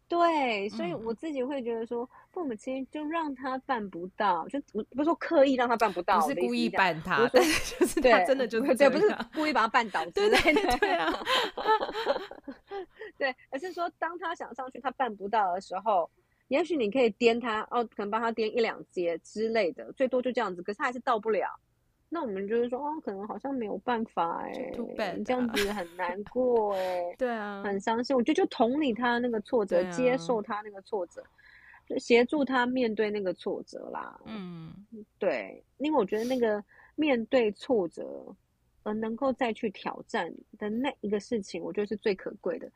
[0.08, 11.12] 对，所以我自己会觉得说，嗯、父母亲就让他办不到，就不不是说刻意让他办不到，不是故意办他，但 是就是他真的就是对，不是故意把他绊倒 之类的，对啊，
[13.16, 16.10] 对，而是说当他想上去他办不到的时候，
[16.50, 21.48] 也许你可以颠他，哦，可能帮他颠一两阶之类的，最多就这样子，可是他还是到不了。
[22.08, 28.16] 那我们就是说，哦，可能好像没有办法哎、欸，你这样子很难过哎、欸，对啊，很伤心。
[28.16, 31.22] 我觉得就同理他那个挫折，啊、接受他那个挫折，
[31.86, 34.20] 就协助他面对那个挫折啦。
[34.24, 34.74] 嗯，
[35.20, 36.60] 对，因为我觉得那个
[36.96, 38.26] 面对挫折
[38.82, 42.68] 而能够再去挑战的那一个事情，我觉得是最可贵的。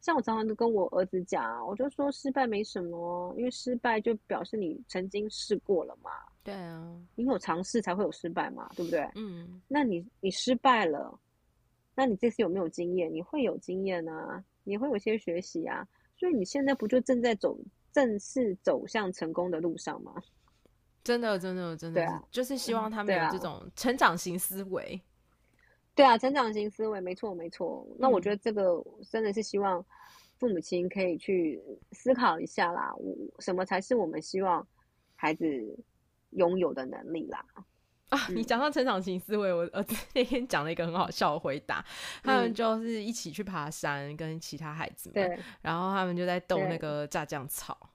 [0.00, 6.10] 像我常常都跟我儿子讲，我就说失败没什么，因为失败就表示你曾经试过了嘛。
[6.44, 9.08] 对啊，你有尝试才会有失败嘛，对不对？
[9.16, 11.18] 嗯，那你你失败了，
[11.94, 13.12] 那你这次有没有经验？
[13.12, 17.58] 你会有经验啊，你会有一些学习啊，所以你现在不就正在走
[17.92, 20.14] 正式走向成功的路上吗？
[21.04, 25.00] 真的，真的，真的，啊、就是希望他们有这种成长型思维。
[25.98, 27.84] 对啊，成长型思维，没错没错。
[27.98, 28.80] 那我觉得这个
[29.10, 29.84] 真的是希望
[30.38, 32.94] 父母亲可以去思考一下啦。
[32.94, 34.64] 我什么才是我们希望
[35.16, 35.44] 孩子
[36.30, 37.44] 拥有的能力啦？
[38.10, 41.84] 啊，嗯、你讲到成长型思维，我儿子 那天讲了一个很好笑的回答。
[42.22, 47.87] 他们就是一起去爬山，跟其他孩子们，对然后他们就在斗那个炸酱草。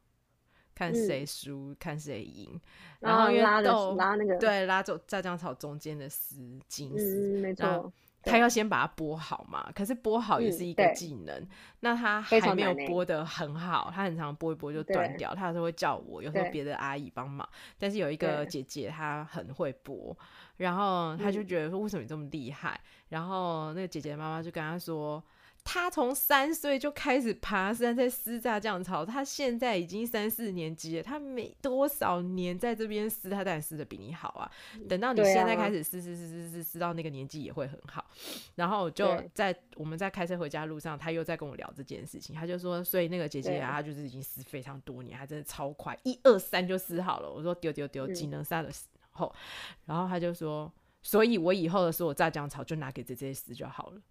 [0.75, 2.59] 看谁输，嗯、看谁赢，
[2.99, 7.91] 然后拉着拉那个对，拉走炸酱草中间的丝金丝，嗯，没错。
[8.25, 11.37] 他要先把它剥好嘛，可是剥好也是一个技能。
[11.37, 11.49] 嗯、
[11.81, 15.31] 那他还没有剥得很好，他很常剥一剥就断掉。
[15.33, 17.45] 对他有时候会叫我，有时候别的阿姨帮忙。
[17.77, 20.15] 但是有一个姐姐她很会剥，
[20.55, 22.71] 然后他就觉得说，为什么你这么厉害？
[22.71, 25.21] 嗯、然后那个姐姐妈妈就跟他说。
[25.63, 29.05] 他从三岁就开始爬山，在撕炸酱草。
[29.05, 34.51] 他现在已经三四年级了，他没多少年在这边撕，他当然撕的比你好啊。
[34.87, 38.05] 等到你现在开始撕撕撕撕撕，撕到那个年纪也会很好。
[38.55, 42.35] 然后就在我们在开车回家路上，他又在跟我聊这件事情。
[42.35, 47.31] 他就说，所以那个姐姐啊，她就是已经撕非常多年，她真的超快，一二三就撕好了。
[47.31, 49.33] 我说丢丢丢，技能杀的时候，
[49.85, 50.71] 然后他就说。
[51.05, 54.01] 所以我以后的所有炸酱草就拿给姐姐撕就好了。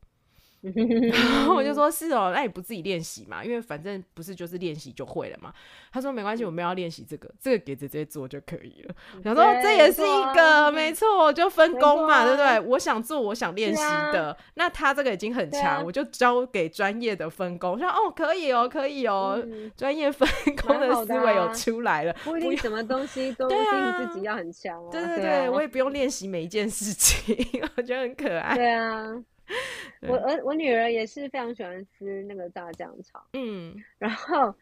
[0.62, 3.44] 然后我就说：“是哦，那你不自己练习嘛？
[3.44, 5.52] 因为反正不是就是练习就会了嘛。”
[5.92, 8.94] 他说：“没关系，我们要练习这个，这个给姐姐做就可以了。”
[9.24, 12.60] 然后说：“这也是一个，没错，就分工嘛，对不对？
[12.60, 17.76] 我想做，我想练习的，那他这个已经很强，我就交给专业的分工。
[17.76, 19.42] 说哦，可以哦，可以哦，
[19.76, 20.28] 专业分
[20.64, 24.88] 工的思维有出来了，不一定什么东西都一定自己要很强哦。
[24.92, 27.36] 对对对，我也不用练习每一件事情，
[27.76, 28.54] 我觉得很可爱。
[28.54, 29.12] 对啊。”
[30.08, 34.54] 我儿我女儿也是非常喜欢吃那个炸酱草，嗯， 然后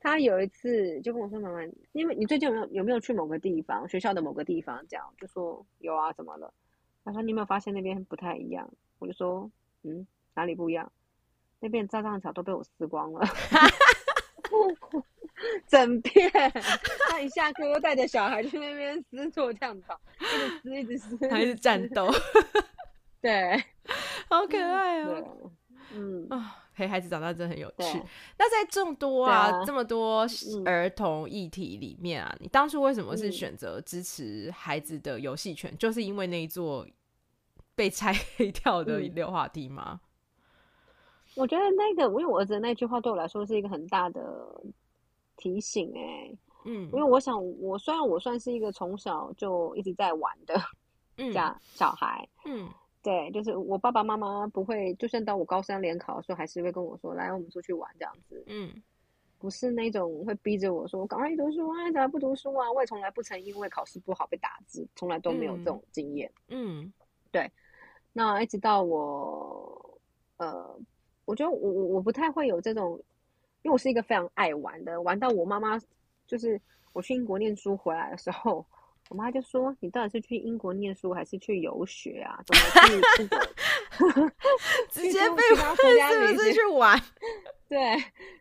[0.00, 1.60] 她有一次就跟我说：“妈妈，
[1.92, 6.52] 因为你最近有没有有没有去某个地方，学校的某个地方？”这样就说有啊，怎么了？
[7.04, 9.50] 她说：“你有没有发现那边不太一样？”我就说
[9.84, 10.90] ：“嗯，哪里不一样？
[11.60, 13.26] 那边炸酱草都被我撕光了，
[15.66, 16.30] 整片。
[17.10, 22.08] 他一下课又带着小孩去那边撕做酱草，一直撕一直撕，还是战斗。”
[23.20, 23.60] 对，
[24.28, 25.50] 好可爱哦。
[25.94, 28.02] 嗯啊，陪孩子长大真的很有趣。
[28.38, 30.26] 那在众多啊这么多
[30.66, 35.74] 儿童议题里面啊，你当初为什么是选择支持孩子的游戏权？
[35.78, 36.86] 就是因为那一座
[37.74, 40.00] 被拆 黑掉的溜滑梯吗？
[41.34, 44.20] 我觉得那个，因为我儿子的那句话对我来说是一个很大的
[45.36, 45.90] 提醒。
[45.96, 46.30] 哎，
[46.66, 50.60] 嗯，因为我想，我虽然我算是一个从小就一直在玩的
[51.32, 52.68] 家小孩，嗯。
[53.08, 58.70] 对，就是我爸爸妈妈不会，就算到我高三联考的时候，还是会跟我说：“来，我们出去玩这样子。”嗯，
[59.38, 66.30] 不是那种会逼着我说：“赶快去读书啊，怎么不读书啊？”我也从来不曾因为考试不好被打字，从来都没有这种经验。
[66.48, 66.92] 嗯，
[67.32, 67.50] 对。
[68.12, 69.98] 那一直到我，
[70.36, 70.78] 呃，
[71.24, 73.02] 我觉得我我我不太会有这种，
[73.62, 75.80] 因为我是一个非常爱玩的，玩到我妈妈
[76.26, 76.60] 就是
[76.92, 78.66] 我去英国念书回来的时候。
[79.10, 82.38] 我妈就说：“你到底是去英国念书还是去游学啊？
[82.46, 84.30] 怎么去 出国？
[84.90, 87.00] 直接被问是不是去玩？
[87.68, 87.96] 对，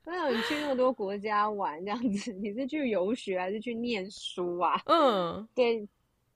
[0.06, 4.82] 没有你去那么多国家玩这样子，你是去游学还是去念书啊？
[4.86, 5.88] 嗯， 对，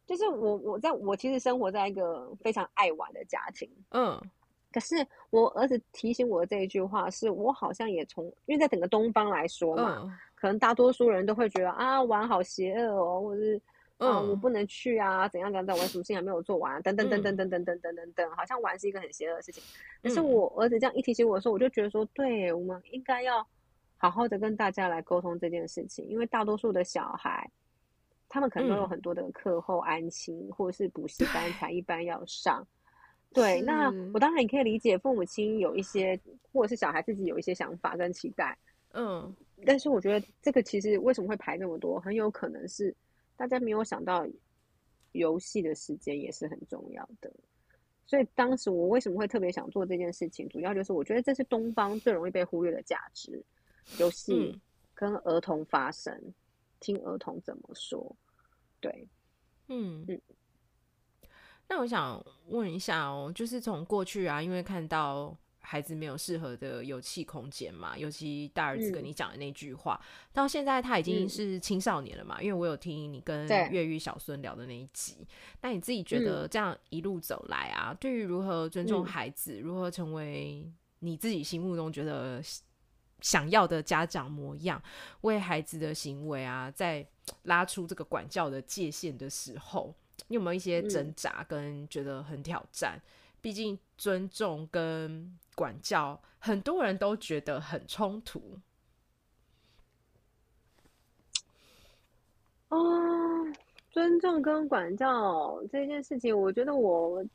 [0.06, 4.22] 就是我我在我其实生活在一个非常爱玩的家庭，嗯，
[4.72, 4.96] 可是
[5.30, 13.62] 我儿子提醒我的这一句话，是我好像也从因为在整个东方来说嘛，嗯、可能大多数人都会觉得啊，玩好邪恶哦，或者是。
[14.04, 19.64] 嗯，我不能去啊，怎样怎样我什么事情还没有做完，等等等等等等等等等等，好像玩是一个很邪恶的事情。
[20.02, 23.46] 可是我儿子这样一提醒我的时候，我就觉得说，对，我们应该要
[23.98, 27.48] 好好的跟大家来沟通这件事情，因为大多数的小孩，
[28.28, 32.66] 他们可能都有很多的课后安亲或者是补习班、才 一般要上。
[33.32, 36.20] 对，那我当然也可以理解父母亲有一些，
[36.52, 38.58] 或者是小孩自己有一些想法跟期待。
[38.94, 39.32] 嗯，
[39.64, 42.96] 但是我觉得这个其实为什么会排那么多，很有可能是。
[43.42, 44.24] 大家没有想到，
[45.14, 47.34] 游戏的时间也是很重要的。
[48.06, 53.44] 所以当时我为什么会特别想做这件事情，主要就是我觉得这是东方最容易被忽略的价值。
[53.98, 54.56] 游戏
[54.94, 56.34] 跟儿童发声，嗯、
[56.80, 58.16] 听儿童怎么说。
[58.80, 59.08] 对，
[59.70, 60.22] 嗯嗯。
[61.68, 65.36] 那我想问一下哦，就是从过去啊，因为看到。
[65.62, 67.98] 孩子没有适合的游戏空间嘛？
[67.98, 72.38] 尤其大儿子跟你讲的那句话，嗯、到现在他已经是青少年了嘛？
[72.40, 75.26] 嗯、因为我有听你跟越狱小孙聊的那一集，
[75.62, 80.70] 那你自己觉得这样一路走来啊，嗯、对于如何尊重孩子，嗯、如何成为
[81.00, 82.42] 你自己心目中觉得
[83.22, 84.82] 想要的家长模样，
[85.22, 87.08] 为孩子的行为啊，在
[87.44, 89.96] 拉出这个管教的界限的时候，
[90.28, 93.00] 你有没有一些挣扎跟觉得很挑战？
[93.42, 98.60] 毕竟尊重跟管教，很多人都觉得很冲突。
[102.68, 103.54] 啊、哦，
[103.90, 107.26] 尊重跟管教这件事情，我觉得我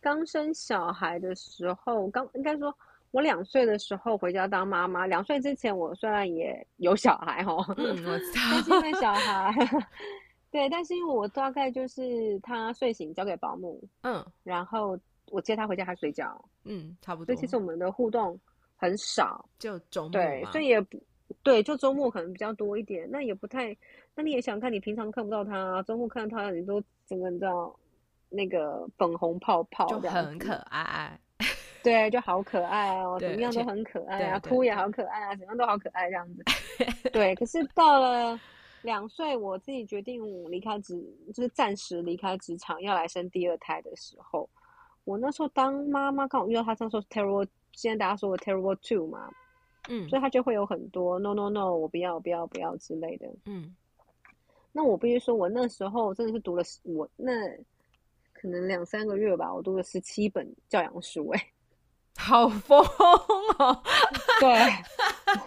[0.00, 2.72] 刚生小孩的时候，刚应该说，
[3.10, 5.08] 我两岁的时候回家当妈妈。
[5.08, 9.52] 两岁之前，我虽然也有小孩哈，嗯，我知道， 但是因为小孩，
[10.50, 14.96] 对，但是因为我大概就是他睡醒交给保姆，嗯，然后。
[15.30, 17.26] 我接他回家还睡觉，嗯，差不多。
[17.26, 18.38] 所以其实我们的互动
[18.76, 21.00] 很少，就周末，对，所以也不
[21.42, 23.08] 对，就周末可能比较多一点。
[23.10, 23.76] 那也不太，
[24.14, 27.74] 那你也想看，你平常看不到他，周末看到他，你都整个你知道
[28.28, 31.18] 那个粉红泡泡，就很可爱。
[31.82, 36.44] 对，就好可爱哦，怎么样都很可爱啊，哭也好可爱啊，怎么样都好可爱这样子。
[37.10, 38.38] 对，可是到了
[38.82, 41.02] 两岁，我自己决定离开职，
[41.32, 44.46] 就是暂时离开职场，要来生第二胎的时候。
[45.04, 49.30] 我那时候当妈妈，刚好遇到他这样说 terrible，现在大家说我 terrible two 嘛，
[49.88, 53.74] 嗯，所以他就会有很多 no no no，我不要不要不要之类的，嗯。
[54.72, 57.32] 那我必须说，我那时候真的是读了我那
[58.32, 61.46] 可能两三个月吧，我读了十七本教养书，哎，
[62.16, 62.78] 好疯
[63.58, 63.82] 哦！
[64.38, 64.48] 对，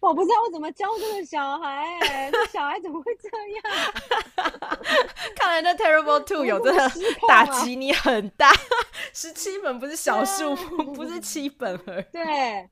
[0.00, 4.72] 我不知道我怎么教这个小孩，哎，这小孩怎么会这样？
[5.36, 6.90] 看来那 Terrible Two 有真的
[7.26, 8.50] 打击你很大，
[9.12, 12.04] 十七本不是小数目，不是七本而已。
[12.12, 12.68] 对。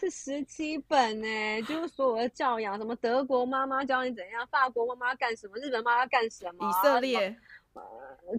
[0.00, 7.34] 是十七本呢，就是所有的教养，什么德国妈妈教你怎样，法国妈妈干什么，日本妈妈干什么，以色列，
[7.74, 7.82] 呃，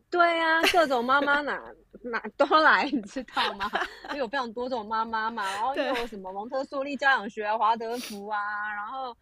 [0.10, 1.58] 对啊，各种妈妈哪
[2.04, 3.70] 哪都 来， 你知道吗？
[4.10, 8.40] 因为有非常多种妈妈嘛，然后又有什么蒙特梭利教养学啊，华德福啊，
[8.76, 9.16] 然后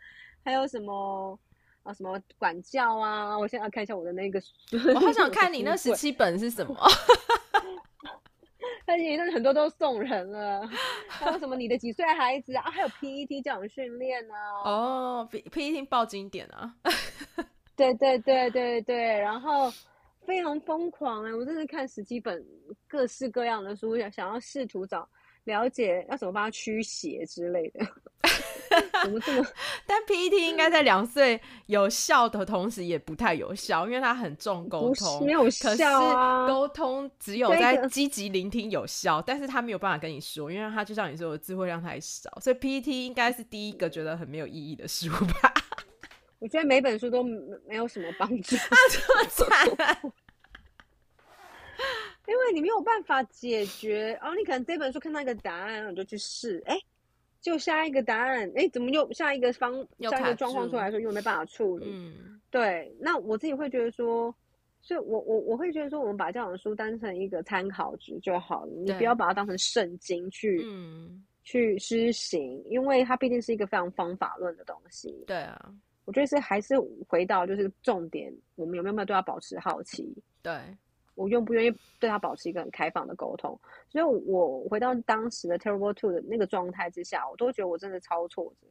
[0.44, 1.38] 还有什么
[1.84, 4.42] 啊什么管教啊，我现在要看一下我的那个，
[4.96, 6.76] 我好想 看你那十七本是什么。
[8.86, 10.68] 但是那很多都送人了，
[11.08, 12.64] 还有什么你的几岁孩子啊？
[12.72, 14.34] 还有 PET 教养训练呢？
[14.66, 16.74] 哦，PET 爆经典啊！
[17.76, 19.72] 对对对对对，然后
[20.30, 21.36] 非常疯狂哎、欸！
[21.36, 22.46] 我真是看十几本
[22.88, 25.10] 各式各样的书，想想要试图找
[25.46, 27.84] 了解要怎么帮他驱邪之类的。
[29.02, 29.44] 怎么这么？
[29.88, 36.46] 但 PET 应该在两岁有效的同时也不太有效，因为它很重沟通，没有效啊。
[36.46, 45.52] 沟通只有在积极聆听有效，但是他没有办法跟你说，因为他就像你说的智慧量太少，所以 PET 应该是第一个觉得很没有意义的书吧。
[46.38, 47.22] 我觉得每本书都
[47.68, 50.14] 没有什么帮助，啊，这么惨。
[52.28, 56.78] 因为你没有办法解决，然后你可能这本书看到一个答案，然后你就去试，哎。
[57.42, 61.86] 就下一个答案，哎，怎么又下一个方下一个状况出来的时候又没办法处理？
[61.90, 62.94] 嗯，对。
[63.00, 64.36] 那我自己会觉得说，
[64.82, 75.24] 所以我我我会觉得说，我们把教养书当成一个参考值就好了，你不要把它当成圣经去嗯去施行，因为它毕竟是一个非常方法论的东西。
[75.26, 75.74] 对啊，
[76.04, 76.78] 我觉得是还是
[77.08, 80.14] 回到就是重点，我们有没有对它保持好奇？
[80.44, 80.60] 对。
[81.20, 83.60] 我愿不愿意对他保持一个很开放的沟通？
[83.90, 88.68] 所以，我回到当时的 Terrible Two 的那个状态之下，我都觉得我真的超挫折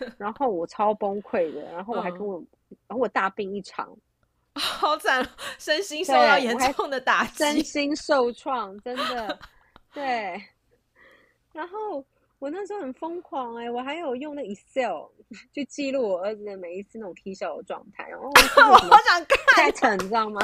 [0.00, 3.96] 的， 然后我超崩溃的，然后我还跟我，嗯、然后我大病一场，
[4.58, 5.24] 好惨，
[5.58, 9.38] 身心受到严重的打击， 身心受创，真的，
[9.94, 10.42] 对。
[11.52, 12.04] 然后
[12.40, 15.06] 我那时候很疯狂哎、欸，我还有用那 Excel
[15.54, 20.40] 去记录我儿子的每一次那种啼笑的状态，然后我好想看，pattern 你知道吗？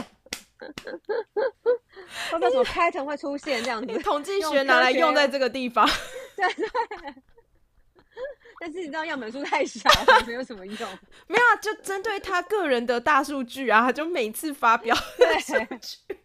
[2.30, 3.98] 会不会什么 pattern 会出现这样子？
[4.02, 5.86] 统计学拿来用在这个地方，
[6.36, 6.66] 对对。
[8.60, 10.78] 但是你知道样本数太少了，没有什么用。
[11.26, 16.16] 没有啊，就针对他个人的大数据啊，他就每次发 表数据，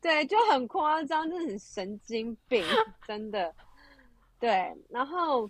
[0.00, 2.64] 对，就很夸张，真的很神经病，
[3.06, 3.54] 真的。
[4.40, 5.48] 对，然后。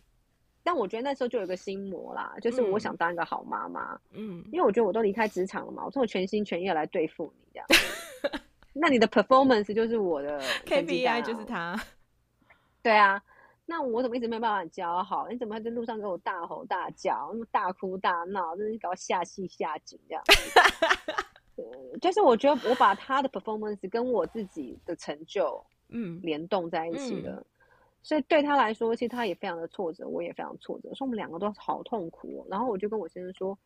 [0.71, 7.67] 但我觉得那时候就有一个心魔啦，就是我想当一个好妈妈，嗯，因为我觉得我都离开职场了嘛，我说我全心全意来对付你这样，
[8.75, 11.75] 那你的 performance 就是我的 KPI 就是他，
[12.83, 13.19] 对啊，
[13.65, 15.27] 那我怎么一直没有办法教好？
[15.31, 20.23] 你怎么还在路上给我大吼大叫，那么大哭大闹，真是搞下戏下井这样，
[21.99, 26.21] 就是我觉得我把他的 performance 跟我自己的成就嗯。
[26.23, 27.33] 联动在一起了。
[27.33, 27.37] 嗯。
[27.37, 27.45] 嗯
[28.03, 32.47] 所以对他来说，其实他也非常的挫折，我也非常挫折，所以我们两个都好痛苦哦。
[32.49, 33.59] 然后我就跟我先生说，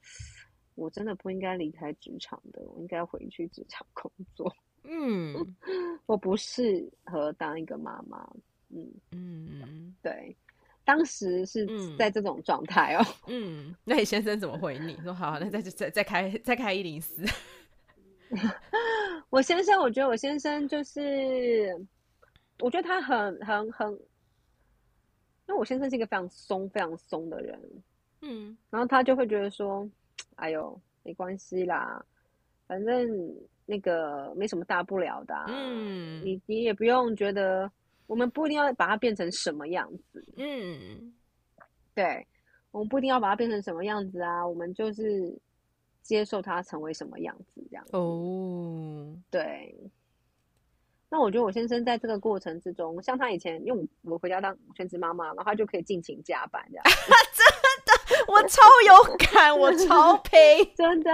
[0.75, 4.53] 我真的不应该离开职场的，我应该回去职场工作。
[4.85, 5.35] 嗯，
[6.07, 8.29] 我不适合当一个妈妈。
[8.71, 10.35] 嗯嗯，对，
[10.83, 13.07] 当时是在这种状态哦。
[13.29, 14.97] 嗯，那你先生怎么回你？
[15.05, 17.23] 说好，那再再再开再开一零四。
[19.31, 21.87] 我先生，我觉得我先生就是，
[22.59, 24.01] 我觉得他很很很。
[25.47, 27.61] 因为我先生是一个非常松、非常松的人，
[28.21, 29.89] 嗯，然后他就会觉得说
[30.37, 32.05] ：“哎呦，没关系啦，
[32.67, 33.09] 反正
[33.67, 37.71] 那个没什么大不了的，嗯，你你也不用觉得，
[38.07, 41.13] 我们不一定要把它变成什么样子，嗯，
[41.95, 42.27] 对，
[42.71, 45.37] 我们不一定要把它变成什么样子啊，我们就是
[46.03, 49.77] 接受它成为什么样子这样子，哦，对。”
[51.13, 56.85] 那我觉得我先生在这个过程之中，像他以前，因为我回家当全职妈妈，然后他就可以尽情加班这样。
[57.37, 60.39] 真的，我超有感，我超拼，
[60.75, 61.11] 真的，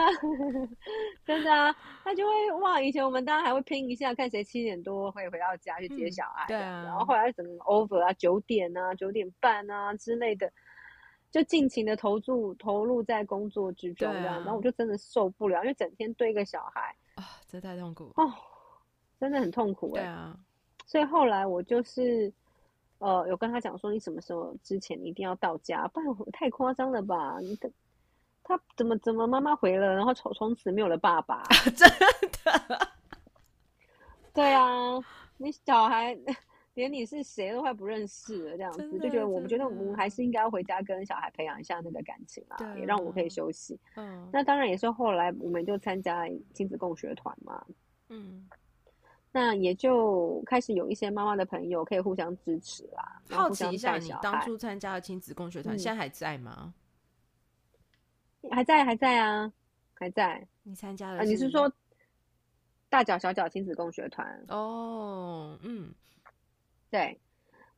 [1.26, 1.74] 真的啊，
[2.04, 10.48] 他就会哇，以前我们当然还会拼一下，看谁七点多会回到家去接小孩，嗯，对啊，然后后来整个 over 啊，九点啊，九点半啊之类的，
[11.32, 18.32] 就尽情的投注投入在工作之中这样，啊，然后我就真的受不了，因为整天对一个小孩啊，这太痛苦哦。
[19.20, 20.38] 真的很痛苦哎、欸，对啊，
[20.86, 22.32] 所以后来我就是，
[22.98, 27.38] 呃，有跟他讲说，你什么时候之前一定要到家，不然太夸张了吧？
[27.40, 27.70] 你的
[28.44, 31.42] 他怎么怎么妈妈回了，然后从从此没有了爸爸，
[31.76, 31.88] 真
[32.44, 32.88] 的，
[34.32, 34.98] 对啊，
[35.36, 36.16] 你小孩
[36.74, 43.78] 连你是谁都快不认识了，这样子就觉得我们觉得我们还是应该要回家跟小孩培养一下那个感情啊，也让我可以休息。
[43.96, 47.66] 嗯，那当然也是后来我们就参加亲子共学团嘛。
[48.08, 48.48] 嗯。
[49.30, 53.20] 那也就开始有一些妈妈的朋友可以互相支持啦。
[53.30, 56.72] 好奇一下，你当初参加的亲子共学团现在还在吗？
[58.50, 59.52] 还在，还在啊，
[59.94, 60.46] 还在。
[60.62, 61.18] 你参加的？
[61.18, 61.70] 啊，你是说
[62.88, 64.26] 大脚小脚亲子共学团？
[64.48, 65.92] 哦，嗯，
[66.90, 67.20] 对。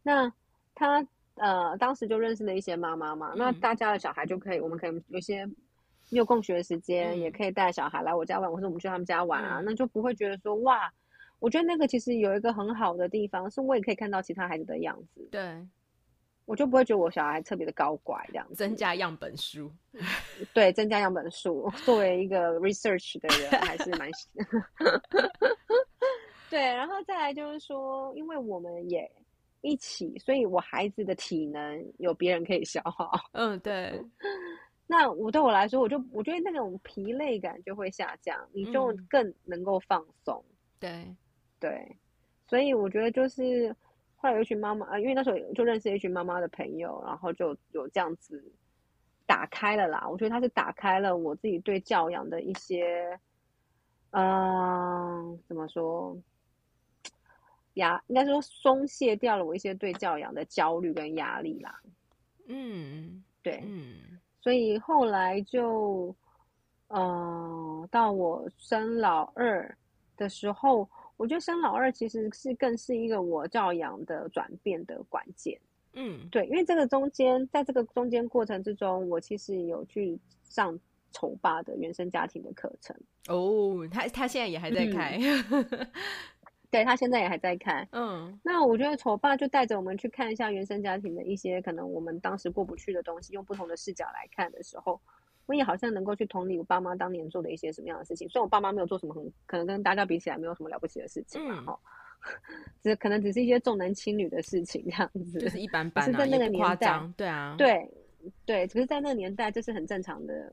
[0.02, 0.32] 那
[0.74, 3.32] 他呃，当时就认识了一些妈妈嘛。
[3.32, 5.44] 嗯、那大家的小孩就可以，我们可以有些
[6.10, 10.92] 没有共学的时间，嗯、也可以带小孩来我家玩，或者我们去他们家玩啊，嗯、那就不会觉得说哇。
[11.40, 15.28] 我觉得那个其实有一个很好的地方，是我也可以看到其他孩子的样子。
[15.32, 15.66] 对，
[16.44, 18.54] 我就不会觉得我小孩特别的高怪这样子。
[18.54, 19.72] 增加样本数，
[20.52, 21.70] 对，增加样本数。
[21.84, 24.28] 作为一个 research 的人，还是蛮喜。
[26.50, 29.08] 对，然后再来就是说，因为我们也
[29.60, 33.12] 一起，所以我孩子的体能有别人可以消耗。
[33.32, 34.04] 嗯，对。
[34.86, 40.44] 那我对我来说，我就我觉得那种疲累感就会下降，你就更能够放松。
[40.48, 41.16] 嗯、对。
[41.60, 41.96] 对，
[42.48, 43.68] 所以我觉得就是
[44.16, 48.42] 后来有一群妈妈啊，因为那时候就认识一群妈妈的朋友，然后就有这样子
[49.26, 50.08] 打开了啦。
[50.08, 53.20] 我觉得他是打开了我自己对教养的一些，
[54.12, 56.16] 嗯、呃，怎么说？
[57.74, 61.78] 压应该说松懈掉了我一些对教养的焦虑跟压力啦。
[62.48, 66.16] 嗯，对，嗯，所以后来就，
[66.88, 67.00] 嗯、
[67.82, 69.76] 呃，到我生老二
[70.16, 70.88] 的时候。
[71.20, 75.60] 我觉得生老二其实是更是一个我教养的转变的关键。
[75.92, 80.80] 嗯，对，因为这个中间，在这个中间过程之中，我其实有去上
[81.12, 82.96] 丑爸的原生家庭的课程。
[83.28, 85.90] 哦，他 他现在也还在开，嗯、
[86.70, 87.86] 对他现在也还在看。
[87.92, 94.98] 嗯，那我觉得丑爸就带着我们去看一下原生家庭的一些可能我们当时过不去的东西，用不同的视角来看的时候。
[95.46, 101.80] 我也好像能够去同理我爸妈当年做的一些什么样的事情，虽然我爸妈没有做什么很可能跟大家比起来没有什么了不起的事情嘛，哈、
[102.22, 107.90] 嗯，只可能只是一些重男轻女的事情这样子，就是一般般、啊，是在那个年代，对啊，对
[108.46, 110.52] 对，只是在那个年代这是很正常的，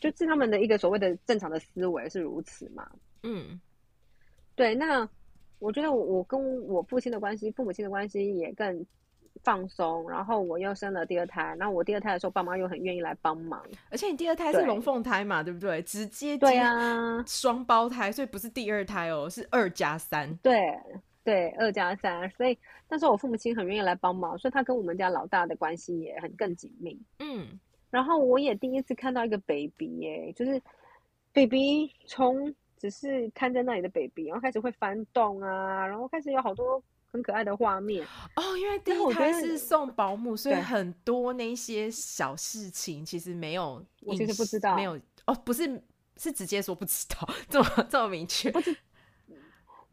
[0.00, 2.90] 就是他们的一个所谓的正常的思维是如此嘛，
[3.22, 3.60] 嗯，
[4.54, 5.06] 对，那
[5.58, 8.86] 我觉得我我跟我父亲的关系，父母亲的关系也更。
[9.46, 15.80] 放松，然后我又生了第二胎，然后我第二胎的时候，爸妈又很愿意来帮忙，而且你第二胎是龙凤胎嘛，对，不对？
[15.82, 20.76] 直接对啊，双胞胎，所以不是第二胎哦，是二加三，对
[21.22, 27.46] 对，二加三，所以那时候我父母亲很愿意来帮忙，所以他跟我们家老大的关系也很更紧密，嗯，
[27.88, 30.60] 然后我也第一次看到一个 baby 耶，就是
[31.32, 36.82] baby 从只是看在那里的 baby，然后开始会翻动啊，然后开始有好多。
[37.12, 45.82] 很可爱的画面哦，因为第一胎是送保姆，所以很多那些小事情其实没有，我其实不知道，没有哦，不是
[46.16, 48.76] 是直接说不知道，这么这么明确，不是，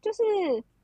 [0.02, 0.22] 就是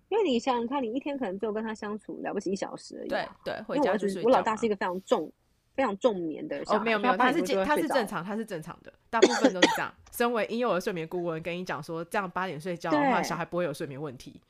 [0.09, 4.23] 因为你想想看，你一天可能就跟他相处了不起一小时而已，对对，回家就睡。
[4.23, 5.31] 我老大是一个非常重、
[5.75, 9.95] 非常重眠的小孩，哦，没有没有，他是他是正常，他是正常的，大部分都是这样。
[10.11, 14.41] 身为婴幼儿睡眠顾问，跟你讲说，这样八点睡觉的话， 小孩不会有睡眠问题。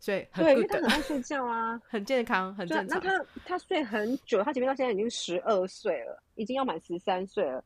[0.00, 2.98] 所以很对，因为他很爱睡觉啊， 很健康，很正常。
[3.04, 7.62] 那他他睡很久，他前面到现在已经十二岁了，已经要满十三岁了，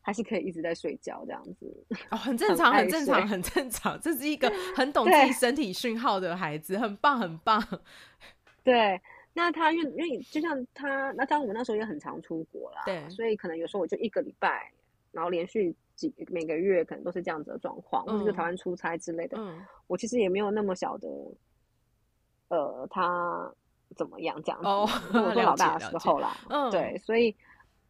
[0.00, 1.84] 还是可以一直在睡觉这样子。
[2.10, 4.00] 哦，很正常，很正常，很正常。
[4.00, 7.60] 这是一个 很懂自己身体讯号的孩子，很棒，很棒。
[8.62, 9.00] 对，
[9.32, 14.70] 那他因为因为就像他，那当我们那时候也很常出国啦，对，所以可能有时候我就一个礼拜，
[15.10, 19.36] 然后连续几每个月可能都是这样子的状况，或者是台湾出差之类的。
[19.40, 21.08] 嗯，我其实也没有那么小的。
[22.54, 23.52] 呃，他
[23.96, 24.66] 怎么样这样子？
[24.68, 27.34] 哦，我做老大的时候啦，嗯，对，所以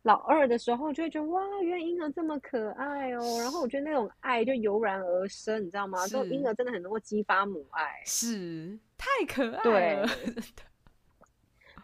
[0.03, 3.23] 老二的时候就会觉得哇，原来婴儿这么可爱哦。
[3.41, 6.07] 然后我觉得那种爱就油然而生，你知道吗？
[6.07, 10.43] 这种婴儿真的很能够激发母爱，是太可爱了， 对，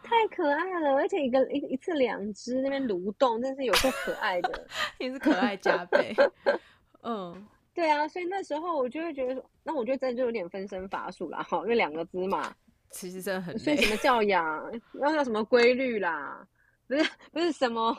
[0.03, 0.95] 太可爱了。
[0.95, 4.67] 而且一个一一次两只那边蠕动，真是有够可爱的，
[4.99, 6.15] 也是可爱加倍。
[7.03, 7.47] 嗯。
[7.73, 12.53] 对啊，所以那时候我就会觉得说，那我觉得真的就有点分身乏术了，哈，因为两个只嘛，
[12.91, 13.59] 其实真的很累。
[13.59, 16.47] 所以什么教养，要要什么规律啦，
[16.87, 17.97] 不是不是什么，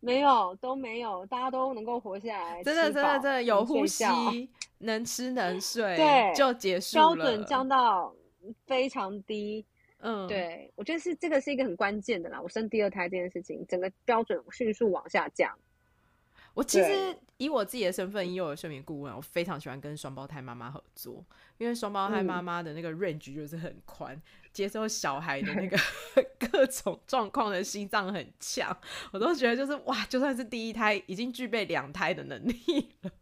[0.00, 4.04] 没有都没有，大家都能够活下来，真的真的真的有呼吸，
[4.78, 8.14] 能吃 能睡，对，就结束了，标准降到
[8.66, 9.64] 非常低，
[9.98, 12.40] 嗯，对，我觉得是这个是一个很关键的啦。
[12.42, 15.56] 我生第二胎这件事情，整个标准迅速往下降。
[16.54, 21.24] 我其实以我自己的身份，以我的睡眠顾问，我非常喜欢跟双胞胎妈妈合作，
[21.58, 24.22] 因为双胞胎妈妈的那个 range 就是很宽，嗯、
[24.52, 25.76] 接受小孩的那个
[26.50, 28.76] 各种状况的心脏很强，
[29.12, 33.10] 我都觉得就是哇，就算是第一胎，已经具备两胎的能力了。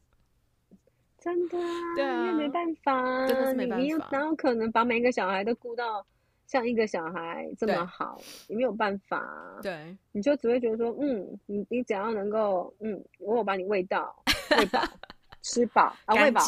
[1.21, 6.05] 真的啊，对啊，因为没办法，真的是没办法，你哪有可能把每一个小孩都顾到
[6.51, 8.21] 像一个小孩这么好？
[8.49, 9.25] 你没有办法，
[9.63, 14.13] 对，你就只会觉得说，嗯，你你只要能够，嗯，我有把你喂到，
[14.59, 14.83] 喂饱，
[15.43, 16.43] 吃饱啊，喂饱，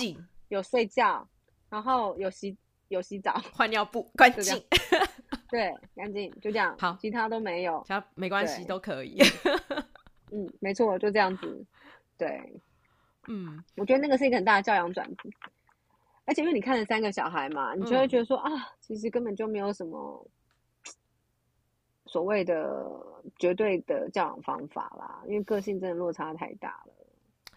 [0.48, 1.24] 有睡觉，
[1.70, 2.56] 然后有洗
[2.88, 4.60] 有洗澡，换尿布，干净，
[5.48, 9.22] 对， 干净，就这样，好，其他都没有，其他没关系，都可以，
[10.32, 11.64] 嗯，没错，就这样子，
[12.18, 12.60] 对。
[13.28, 15.32] 嗯，我觉得那个是一个很大的教养转变，
[16.24, 20.26] 而且因为你看了三个小孩嘛，你就会觉得说、嗯、啊，其实根本就没有什么
[22.06, 22.86] 所谓的
[23.38, 26.94] 绝对的教养方法啦，因为个性真的落差太大了。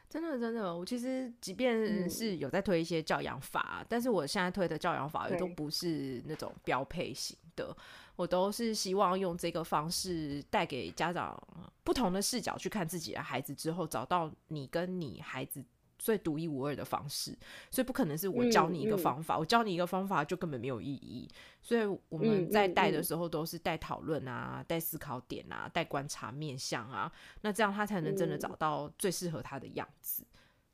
[0.10, 7.76] 真的，真的，我其实即便是有在推一些教养法，嗯、但是我现在推的教养法也都不是那种标配型的。
[8.16, 11.38] 我都是希望用这个方式带给家长
[11.84, 15.62] 不同的视角去看自己的孩子，之后找到你跟你孩子
[15.98, 17.38] 最独一无二的方式。
[17.72, 21.28] 所以不可能是我教你一个方法，嗯嗯、我教你一个方法就根本没有意义。
[21.62, 30.24] 所以我们在带的时候都是带讨论啊，带思考点啊，带观察面向啊，那这样他才能真的找到最适合他的样子。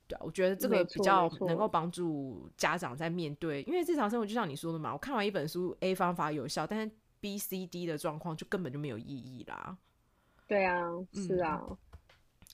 [0.07, 6.91] 对啊，我觉得这个比较能够帮助家长在面对，因为日常生活就像你说的嘛，我看完一本书，A 方法有效，但是
[7.22, 9.78] B、C、D 的状况就根本就没有意义啦。
[10.45, 11.78] 对啊，是啊，嗯、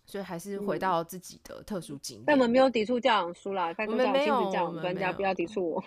[0.07, 2.23] 所以还是回到自己的特殊经验。
[2.25, 5.83] 但我们没有抵触教养书啦，我们没有，教养专家不要抵触我。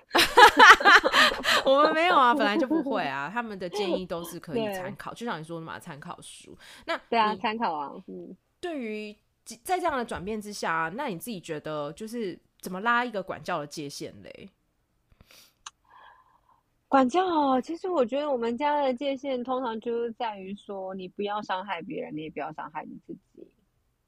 [1.64, 3.30] 我们没有啊， 本来就不会啊。
[3.32, 6.56] 他们的建议都是可以参考，就像你说的嘛，参考书。
[6.84, 7.92] 那对啊，参考啊。
[8.08, 9.16] 嗯，对于
[9.64, 14.50] 在这样的转变之下，那你自己觉得就是怎么拉一个管教的界限嘞？
[16.88, 23.48] 管教哦，其实我觉得我们家的界限通常就是在于说，你不要伤害别人，你也不要伤害你自己。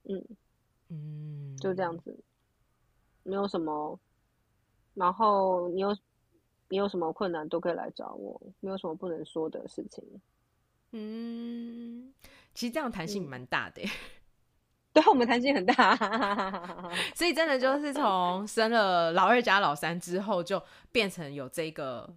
[0.04, 0.24] 嗯
[0.88, 2.18] 嗯，就这样子，
[3.22, 3.98] 没有什么。
[4.94, 5.96] 然后你有
[6.68, 10.04] 你有什么困难都可以来找我，没有什么不能说的事情。
[10.90, 12.12] 嗯，
[12.54, 13.82] 其实这样弹性蛮大的。
[14.92, 15.96] 对，我们弹性很大，
[17.16, 22.14] 所以真的就是从生了老二加老三之后，就变成有这个。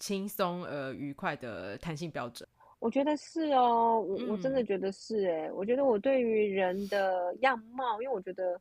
[0.00, 2.48] 轻松而愉快的弹性标准，
[2.80, 8.60] 我觉得是哦，我我真的觉得是哎，嗯、我觉得我对于人的样貌，因为我觉得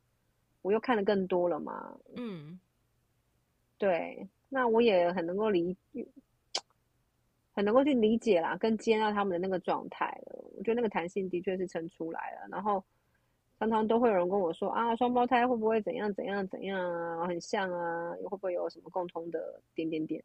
[0.63, 2.59] 我又看得更多了嘛，嗯，
[3.77, 5.77] 对，那我也很能够理，
[7.53, 10.43] 很能够去理解啦，跟接纳他们的那个状态了。
[10.57, 12.83] 我觉得那个弹性的确是撑出来了，然后
[13.59, 20.23] 常常都会有人跟我说啊，双胞胎会不会怎样怎样怎样啊，很像啊，会不会有什么共通的点点点？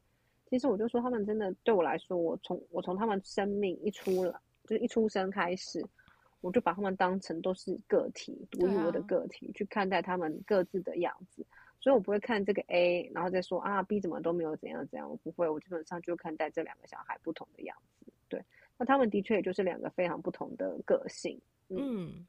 [0.53, 5.83] 其实我就说，他们真的对我来说，我从我从他们生命一出来，就是一出生开始，
[6.43, 11.43] 我就把他们当成都是个体，独一无二的个体，啊、去看待他们各自的样子。
[11.81, 18.13] 所以我不会看这个 A，然后再说啊 B 怎么都没有怎样怎样，我不会，我基本上就看待这两个小孩不同的样子。
[18.29, 18.45] 对，
[18.77, 21.41] 那他们的确也就是两个非常不同的个性。
[21.71, 21.79] 嗯。
[21.81, 22.27] 嗯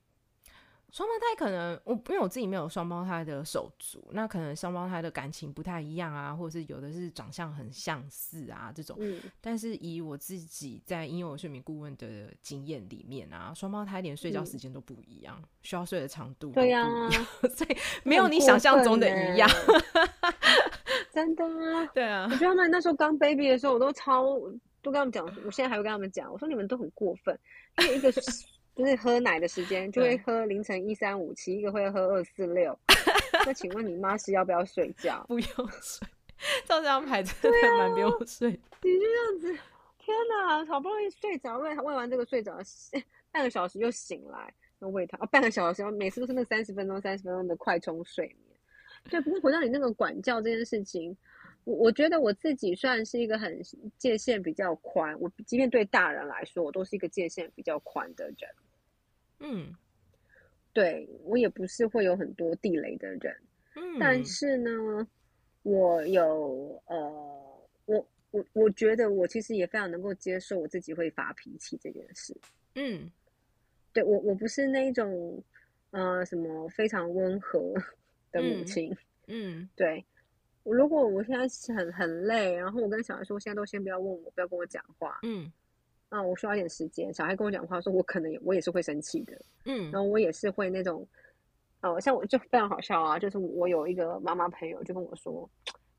[0.94, 8.96] 双胞胎可能我因为我自己没有双胞胎的手足，那可能双胞胎的感情不太一样啊，或者是有的是长相很相似啊这种。
[9.00, 9.20] 嗯。
[9.42, 17.10] 但是以我自己在婴幼儿睡眠顾问的经验里面啊，双胞胎连睡觉时间都不一样，嗯、需要睡的长度对呀、啊，
[17.56, 19.50] 所以没有你想象中的一样。
[21.12, 21.88] 真的啊？
[21.96, 22.28] 对啊。
[22.30, 24.24] 我觉得他们那时候刚 baby 的时候，我都超
[24.84, 27.36] 都跟他们讲，我现在还会跟他们讲，我说你们都很过分，
[27.80, 28.22] 因为一个是。
[28.76, 32.78] 就是喝奶的时间就会喝凌晨一三五七，一个会喝二四六。
[33.46, 35.24] 那请问你妈是要不要睡觉？
[35.30, 35.48] 不用
[35.82, 36.08] 睡，
[36.66, 38.50] 照这样排真的蛮不用睡。
[38.50, 39.48] 你就这样子，
[40.00, 42.58] 天哪，好不容易睡着，喂喂完这个睡着，
[43.32, 48.38] 半个小时又醒来，又喂他，哦，半个小时，每次都是那三十分钟、三十分钟的快充睡眠。
[49.10, 51.16] 对，不过回到你那个管教这件事情，
[51.66, 53.62] 我我觉得我自己算是一个很
[53.98, 58.50] 界限比较宽，我即便对大人来说，我都是一个界限比较宽的人。
[59.40, 59.76] 嗯，
[60.74, 63.36] 对，我也不是会有很多地雷的人，
[63.76, 65.08] 嗯，但是呢，
[65.64, 72.36] 我有呃，我我我觉得我其实也非常能够接受我自己会发脾气这件事，
[72.76, 73.12] 嗯，
[73.92, 75.44] 对，我我不是那种
[75.92, 77.74] 呃什么非常温和
[78.32, 78.92] 的母亲，
[79.28, 79.70] 嗯，嗯。
[79.76, 80.06] 对，
[80.64, 85.52] 我如果我现在很很累，然后我跟小孩说，现在都先不要问我，不要跟我讲话，嗯。
[86.10, 87.12] 啊，我需要一点时间。
[87.12, 89.36] 小孩跟我讲话，说我可能也我也是会生气的，
[89.66, 91.08] 嗯，然后我也是会那种
[91.82, 95.50] 呃，像我就非常好笑啊，就是我有一个妈妈朋友就跟我说，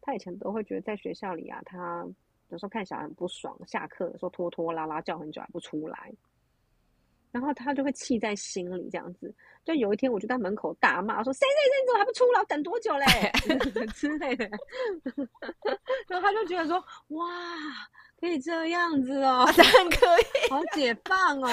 [0.00, 2.06] 她以前都会觉得在学校里啊，她
[2.50, 6.12] 有时候看小孩很不爽，下课的时候拖拖拉拉叫很久还不出来。
[7.34, 9.34] 然后他就会气在心里，这样子。
[9.64, 12.44] 就有一天，我就在门口大骂说：“谁谁谁，你怎么还不出来？
[12.44, 13.04] 等多久嘞？”
[13.96, 14.48] 之类的。
[16.06, 16.76] 然后他就觉得说
[17.18, 17.26] ：“哇，
[18.20, 21.48] 可以这样子哦，当然可以，好解放哦，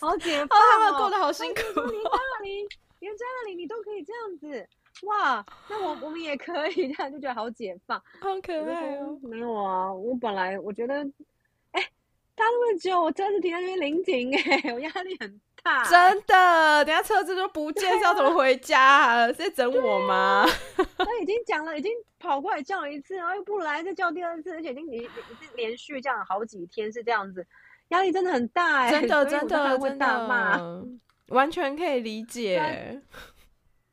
[0.00, 1.60] 好解放哦，他们过得好辛苦。
[1.60, 2.66] 你在那里，
[3.00, 4.66] 连在那里，你都可以这样子，
[5.02, 5.44] 哇！
[5.68, 9.18] 那我我们也可以，这样就觉得好解放，好可爱哦。
[9.22, 11.06] 没有啊，我本来我觉得。”
[12.38, 15.82] 他那么久，我车子停在那边临停，哎， 我压力很大。
[15.90, 19.30] 真的，等下车子都不见，是要怎么回家？
[19.32, 20.46] 在整我吗？
[20.96, 25.10] 他已经讲了，已经跑过来叫了一次，然后又不来，再叫第二次，而且已经已经
[25.56, 27.44] 连续这样好几天是这样子，
[27.88, 30.86] 压力真的很大，哎，真的真的真的
[31.30, 33.02] 完全可以理解。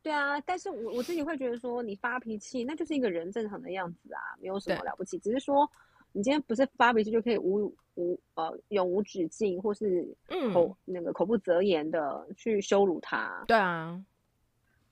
[0.03, 5.67] 对啊，但是我我自己会觉得说，你发脾气那就是一个人正常的样子啊，没有什么了不起，只是说。
[6.15, 10.07] 你今天不是发脾气就可以无无呃永无止境，或是
[10.53, 13.43] 口、嗯、那个口不择言的去羞辱他？
[13.45, 14.01] 对啊，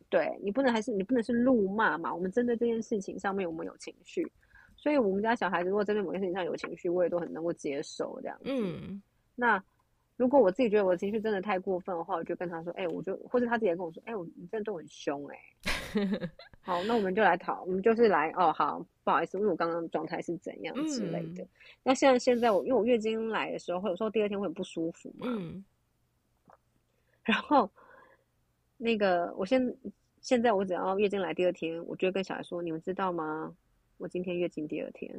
[0.09, 2.13] 对你不能还是你不能是怒骂嘛？
[2.13, 4.29] 我们针对这件事情上面我们有情绪，
[4.75, 8.43] 所以我们家小孩子如果针对某件事情上有情绪，我也都很能够接受这样子。
[8.47, 9.01] 嗯，
[9.33, 9.63] 那
[10.15, 16.29] 如果我自己觉得我的情绪真的太过分的话，我就跟他说：“哎、欸，我就或者他自己也跟我说：‘哎、欸，我你真的都很凶哎、欸。
[16.61, 21.43] ’”好，那我们就来讨，我们就是来哦，好，不好意思，因为我刚刚状态是怎样之类的。
[21.43, 21.49] 嗯、
[21.83, 25.25] 那现在现在我因为我月经来的时候，有时候第二天会很不舒服嘛。
[25.29, 25.63] 嗯。
[27.23, 27.69] 然后
[28.77, 29.75] 那个，我现
[30.21, 33.55] 现在我只要月经来第二天，我就会跟小孩说：“你们知道吗？
[33.97, 35.09] 我今天月经第二天。”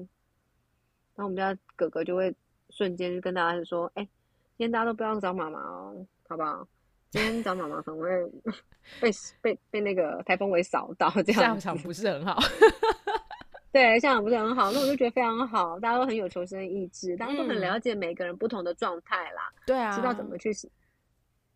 [1.17, 2.35] 然后我们家哥哥就会
[2.71, 4.09] 瞬间跟大家说：“哎、欸，
[4.57, 6.67] 今天大家都不要找妈妈哦，好不好？”
[7.11, 8.09] 今天找妈妈可能会
[9.01, 12.41] 被被被那个台风尾扫到，这样下场不是很好。
[13.71, 14.73] 对，下场不是很好。
[14.73, 19.53] 那我就觉得非常好，大家都很有求生意志，大家都很了解每个人不同的状态啦。
[19.65, 20.53] 对啊，知道怎么去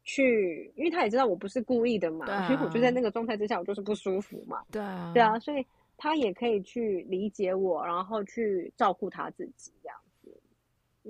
[0.05, 2.27] 去，因为他也知道我不是故意的嘛。
[2.45, 4.63] 因为、啊、我就在那个状态之下，我就是不舒服嘛。
[4.71, 10.08] 对啊，对啊，所以他也可以去理解我，然后去照顾他自己这样子。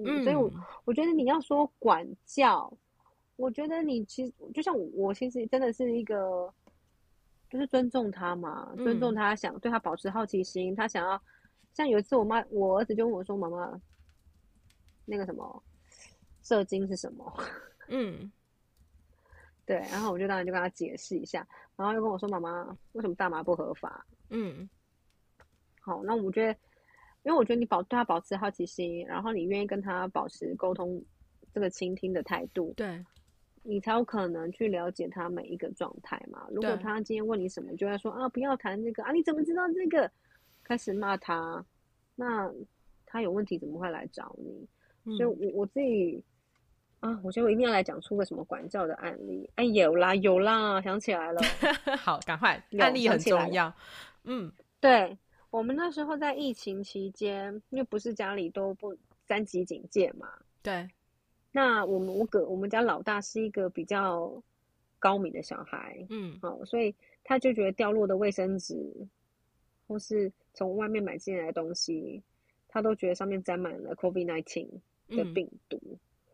[0.05, 0.51] 嗯，嗯所以我
[0.84, 2.72] 我觉得你要说管教。
[3.36, 6.53] 我觉得你其实就像我，其实真的是一个，
[7.49, 10.74] 就是尊重他嘛，嗯、尊重他，想对他保持好奇心。
[10.74, 11.22] 他想要，
[11.72, 13.80] 像有一次我妈，我儿子就问我说：“妈妈，
[15.05, 15.62] 那个什么，
[16.42, 17.32] 射精是什么？”
[17.86, 18.28] 嗯，
[19.64, 19.76] 对。
[19.92, 21.46] 然后我就当然就跟他解释一下，
[21.76, 24.68] 然后又跟我说：“妈妈，为什么大麻不合法？”嗯，
[25.80, 26.59] 好，那我觉得，
[27.23, 31.03] 因为我觉得你保对他保持好奇心，然后你愿意跟他保持沟通，
[31.53, 33.05] 这个倾听的态度，对。
[33.64, 36.47] 你才有可能去了解他每一个状态嘛。
[36.51, 40.11] 如果他今天问你什么，就会说啊，不要谈这个啊，你怎么知道这个？
[40.64, 41.64] 开始骂他，
[42.14, 42.51] 那
[43.05, 44.66] 他有问题怎么会来找你？
[45.05, 46.23] 嗯、所以我我自己
[47.01, 49.51] 啊，我觉得我一定要来讲出个什么管教的案例。
[49.57, 51.41] 哎，有啦有啦，想起来了。
[51.99, 53.73] 好，赶快，案例很重要。
[54.25, 54.51] 嗯，
[54.81, 55.19] 对，
[55.51, 58.96] 我们那时候在疫情期间，因为不是家里都不
[59.26, 60.28] 三级警戒嘛。
[60.62, 60.88] 对。
[61.51, 64.40] 那我们我哥我们家老大是一个比较
[64.99, 66.94] 高敏的小孩，嗯，好，所以
[67.24, 68.76] 他就觉得掉落的卫生纸，
[69.86, 72.22] 或是从外面买进来的东西，
[72.68, 74.68] 他都觉得上面沾满了 COVID nineteen
[75.09, 75.80] 的病毒，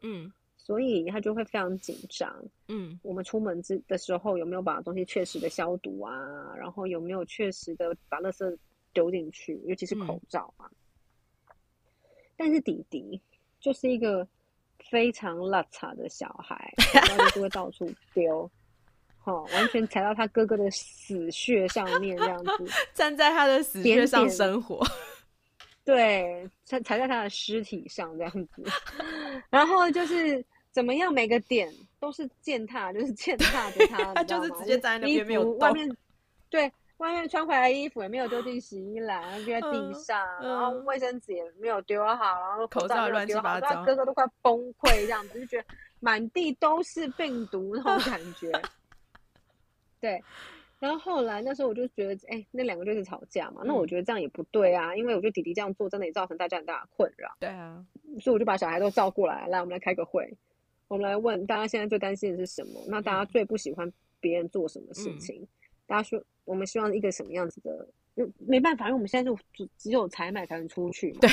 [0.02, 6.54] 嗯，所以他就会非常紧张，嗯，我们出门之的时候有没有把东西确实的消毒啊？
[6.56, 8.58] 然后有没有确实的把垃圾
[8.95, 10.64] 丢进去，尤其是口罩啊？
[10.70, 11.55] 嗯，
[12.38, 13.20] 但是弟弟
[13.61, 14.26] 就是一个。
[14.90, 18.49] 非常邋遢的小孩，然后就会到处丢，
[19.18, 22.51] 好、哦，完全踩到他哥哥的死穴上面，这样子
[22.92, 24.84] 站在他的死穴上生活，
[25.86, 28.62] 对，踩踩在他的尸体上这样子，
[29.49, 35.88] 然后就是怎么样，每个点都是践踏，就是践踏着他，他就是直接站在那边没有动，外面
[36.51, 36.70] 对。
[36.99, 45.64] 外面穿回来衣服也没有丢进洗衣篮，丢在地上，嗯、然后卫生纸也没有丢好，然后口罩也没有丢好，然后哥哥都快崩溃这样子，就觉得
[45.99, 48.53] 满地都是病毒那种感觉。
[50.01, 50.22] 对，
[50.78, 53.62] 然后后来那时候我就觉得，哎、欸，那两个就是吵架嘛。
[53.62, 57.34] 嗯、那我觉得这样也不对啊，因为我觉得弟弟这样做真的也造成大家很大的困扰。
[57.40, 57.84] 对啊，
[58.20, 60.32] 所以我就把小孩都叫过来，来，我们来开个会，
[60.86, 62.80] 我们来问大家现在最担心的是什么？
[62.86, 65.42] 那大家最不喜欢别人做什么事情？
[65.42, 65.49] 嗯、
[65.88, 66.22] 大家说。
[66.45, 67.88] 我们希望一个什么样子的？
[68.16, 71.18] 就没办法，因为我们现在就只只有采买才能出去嘛。
[71.20, 71.30] 对，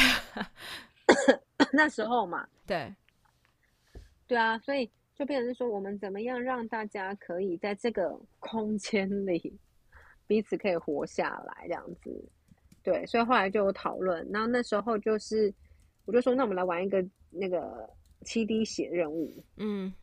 [1.72, 2.48] 那时候嘛。
[2.66, 2.92] 对，
[4.26, 9.56] 对啊，所以就变成是说，我们怎么样让大家可以在这个空间里
[10.26, 12.30] 彼此可以活下来，这样子。
[12.82, 15.54] 对，所以后来就有讨论，然后那时候就是，
[16.06, 17.88] 我就说，那我们来玩一个那个
[18.26, 19.94] 七滴血任务，嗯，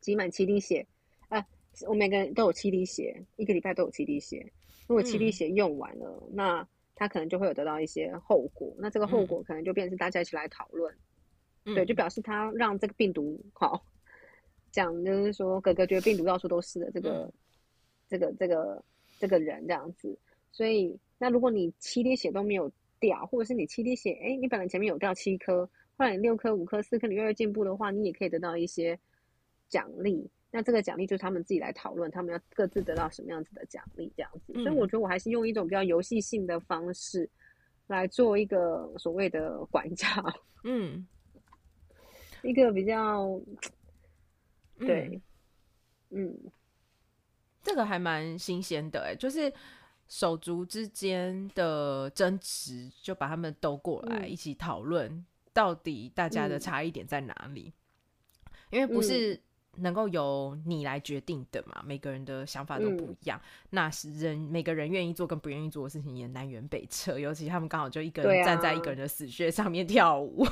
[0.00, 0.86] 集满七滴血，
[1.28, 1.44] 啊，
[1.86, 4.50] 我们每个人都有七滴血，一个礼拜都有七滴血，
[4.86, 10.94] 如果七滴血用完了，嗯、那他可能就会有得到一些后果，那这个后果可能就变成大家一起来讨论，
[11.64, 13.84] 嗯、对，就表示他让这个病毒好，
[14.70, 17.32] 讲就是说哥哥觉得病毒到处都是的这个、嗯、
[18.08, 18.84] 这个这个
[19.18, 20.18] 这个人这样子，
[20.50, 20.98] 所以。
[21.18, 22.68] 那如果你七滴血都没有
[22.98, 25.64] 掉，或者是你七滴血，哎、欸，你本来前面有掉七颗，
[25.96, 28.98] 后来你六颗、五颗、四颗，你越来越进步的话，你也可以得到一些
[29.68, 30.28] 奖励。
[30.52, 34.52] 那这个奖励就是他们自己来讨论，他们要各自得到什么样子的奖励，这样子。
[34.54, 37.28] 嗯、所以我觉得我还是用一种比较游戏性的方式
[37.88, 40.22] 来做一个所谓的 管家，
[40.62, 41.04] 嗯，
[42.44, 43.40] 一个比较，
[44.78, 45.20] 对，
[46.10, 46.52] 嗯，嗯
[47.62, 49.52] 这个还蛮新鲜的、欸，哎，就是。
[50.08, 55.24] 手足之间的争执，就把他们兜过来一起讨论，
[55.54, 57.72] 到底大家的差异点在哪里？
[58.44, 59.40] 嗯、因为不是
[59.76, 63.40] 能够由你来决定的嘛，嗯、每个人的想法都不一样。
[63.42, 70.46] 嗯、那是人每个人愿意做跟不愿意做的事情也南辕北辙，尤其他们刚好就一个人站在一个人的死穴上面跳舞，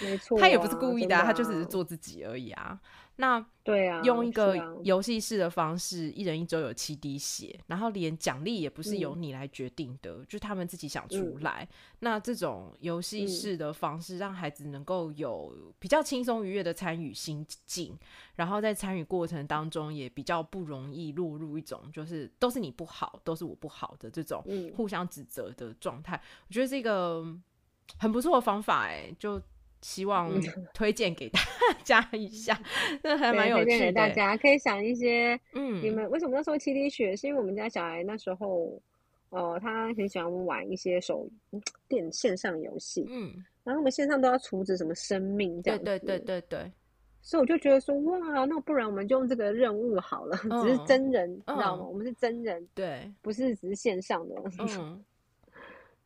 [0.00, 2.80] 没错、啊， 他也不是故意的、他就只是做自己而已啊。
[3.20, 11.68] 那对啊，用一个游戏式的方式，啊、一人一周有七滴血，然后连奖励也不是由你来决定的，嗯、就他们自己想出来。
[11.70, 17.94] 嗯、那这种游戏式的方式，让孩子能够有比较轻松愉悦的参与心境，
[18.36, 24.42] 然后在参与过程当中也比较不容易落入一种就是都是你不好，都是我不好的这种
[24.74, 26.16] 互相指责的状态。
[26.16, 27.22] 嗯、我觉得是一个
[27.98, 29.40] 很不错的方法、欸，哎，就。
[29.82, 30.30] 希望
[30.74, 31.40] 推荐给大
[31.82, 32.60] 家一下，
[33.02, 33.70] 这还蛮有趣的。
[33.70, 37.16] 推荐给大家可以想一些，嗯，你们为什么那时候七滴血？
[37.16, 38.80] 是因为我们家小孩那时候，
[39.60, 41.28] 他很喜欢玩一些手
[41.88, 43.32] 电线上游戏，嗯，
[43.64, 46.72] 然后我们线上都要处置什么生命这样子，对对对对对。
[47.22, 51.84] 所以我就觉得说，哇，那不然我们就用这个任务好了，嗯、 只是真人，嗯、知道吗？
[51.84, 54.34] 我们是真人，对，不是只是线上的。
[54.58, 55.04] 嗯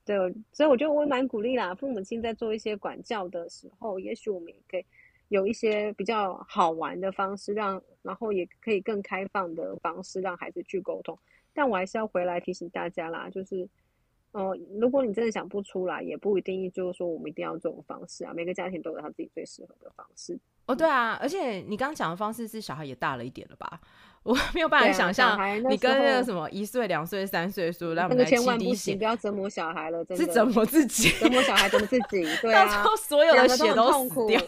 [0.05, 0.17] 对，
[0.53, 1.75] 所以我觉得我也蛮鼓励啦。
[1.75, 4.85] 父母亲在做一些管教的时候，也许我们也可以
[5.29, 11.19] 有一些比较好玩的方式让，然后也可以更开放的方式让孩子去沟通。
[11.55, 13.67] 但我还是要回来提醒大家啦，就是，
[14.33, 18.33] 呃，如果你真的想不出来，也不一定就是说我们一定要这种方式啊。
[18.35, 20.39] 每个家庭都有他自己最适合的方式。
[20.67, 23.81] 哦，对啊，而且你刚刚讲的方式是小孩也大了一点了吧？
[24.25, 25.39] 我没有办法想象
[25.71, 34.27] 你跟那个什么一岁、两岁、三岁说，让我们来七滴血，不要折磨小孩了， 真的是折磨自己，折磨小孩，折磨自己， 对啊，所有的血都痛苦。
[34.27, 34.41] 掉。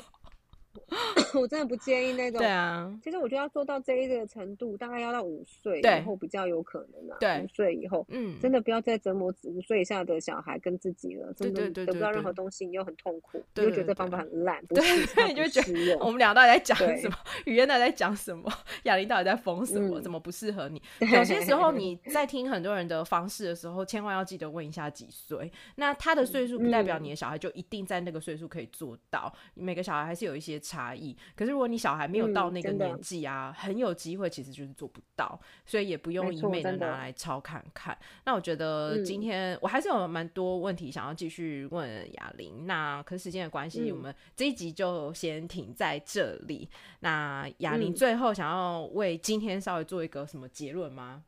[1.35, 2.39] 我真的不建议那种。
[2.39, 7.17] 对啊，其实我觉得要做到这一个程度，大概要到五岁以后比较有可能啊。
[7.21, 11.33] 对，五岁以后，嗯，真的不要再折磨五岁以下的小孩跟自己了。
[11.35, 17.17] 真的得不到任何东西，你又很痛苦，你就觉得这方法很烂， 不是，你就觉得我们俩到底在讲什么？
[17.45, 18.51] 语言到底在讲什么？
[18.85, 20.01] 雅琳到底在疯什么？
[20.01, 20.81] 怎么不适合你？
[21.13, 25.51] 有些时候你在听很多人的方式的时候，千万要记得问一下几岁。
[25.77, 29.33] 那他的岁数不代表你的小孩就一定在那个岁数可以做到。
[29.55, 31.17] 每个小孩还是有一些差异。
[31.35, 37.97] 可是如果你小孩没有到那个年纪啊，很有机会其实就是做不到，所以也不用一昧的拿来抄看看。
[38.25, 46.69] 那我觉得今天我还是有蛮多问题想要继续问雅玲，那可是时间的关系，我们这一集就先停在这里。
[47.01, 51.25] 那雅玲最后想要为今天稍微做一个什么结论吗？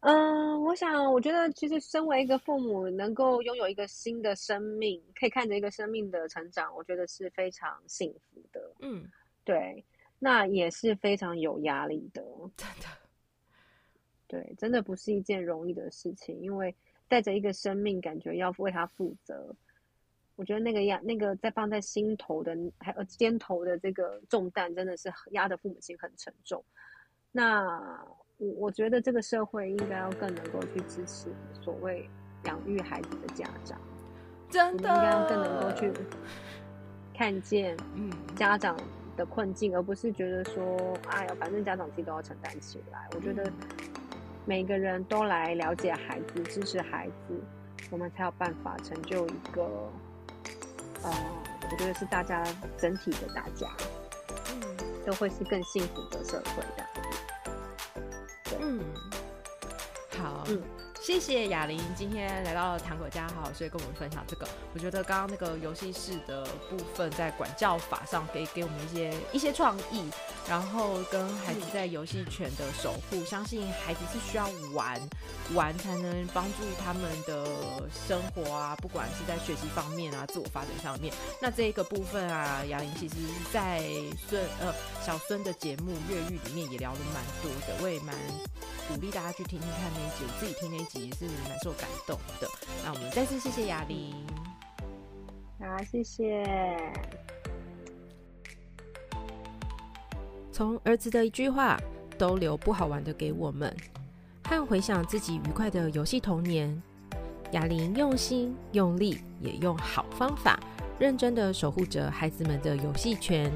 [0.00, 8.74] 嗯，我想，我觉得其实身为一个父母，能够拥有一个新的生命，可以看着一个生命的成长，我觉得是非常幸福的。
[8.78, 9.06] 嗯，
[9.44, 9.84] 对，
[10.18, 12.24] 那也是非常有压力的，
[12.56, 12.86] 真的。
[14.26, 16.74] 对，真的不是一件容易的事情，因为
[17.06, 19.54] 带着一个生命，感觉要为他负责，
[20.36, 26.64] 我觉得那个压，那个在放在心头的，还有肩头的这个重担，真的是压得父母亲很沉重。
[27.32, 28.02] 那。
[28.40, 31.28] 我我觉得这个社会应该要更能够去支持
[31.60, 32.08] 所谓
[32.44, 33.78] 养育孩子的家长，
[34.48, 35.92] 真的应该要更能够去
[37.14, 38.74] 看见嗯家长
[39.14, 43.06] 的困境，而不是觉得说哎呀，反正家长自己都要承担起来。
[43.14, 43.52] 我觉得
[44.46, 47.38] 每个人都来了解孩子、支持孩子，
[47.90, 49.62] 我们才有办法成就一个
[51.02, 51.12] 呃，
[51.70, 52.42] 我觉得是大家
[52.78, 53.68] 整体的大家，
[54.50, 56.86] 嗯，都会是更幸福的社会的。
[58.60, 58.80] 嗯，
[60.18, 60.60] 好，嗯，
[61.00, 64.46] 谢谢谢雅玲今天来到糖果家好好睡，跟我们分享这个。
[64.74, 70.10] 我觉得刚刚那个游戏室的部分，在管教法上可以给我们一些一些创意，
[70.48, 75.00] 然后跟孩子在游戏权的守护，相信孩子是需要玩
[75.54, 81.12] 玩才能帮助他们的生活啊，不管是在学习方面啊，自我发展上面。
[81.42, 83.16] 那这一个部分啊，雅琳其实
[83.52, 83.82] 在
[84.28, 84.72] 孙呃
[85.04, 88.14] 小孙的节目《越狱》里面也聊了蛮多的，我也蛮
[88.88, 91.00] 鼓励大家去听听看那一集，我自己听那一集。
[91.00, 92.46] 也是蛮受感动的。
[92.84, 94.14] 那我们再次谢谢雅琳。
[95.58, 96.44] 好，谢谢。
[100.60, 101.80] 从儿子的一句话，
[102.18, 103.74] 都留不好玩的给我们，
[104.44, 106.82] 和回想自己愉快的游戏童年。
[107.52, 110.60] 雅琳用心用力，也用好方法，
[110.98, 113.50] 认真的守护着孩子们的游戏权，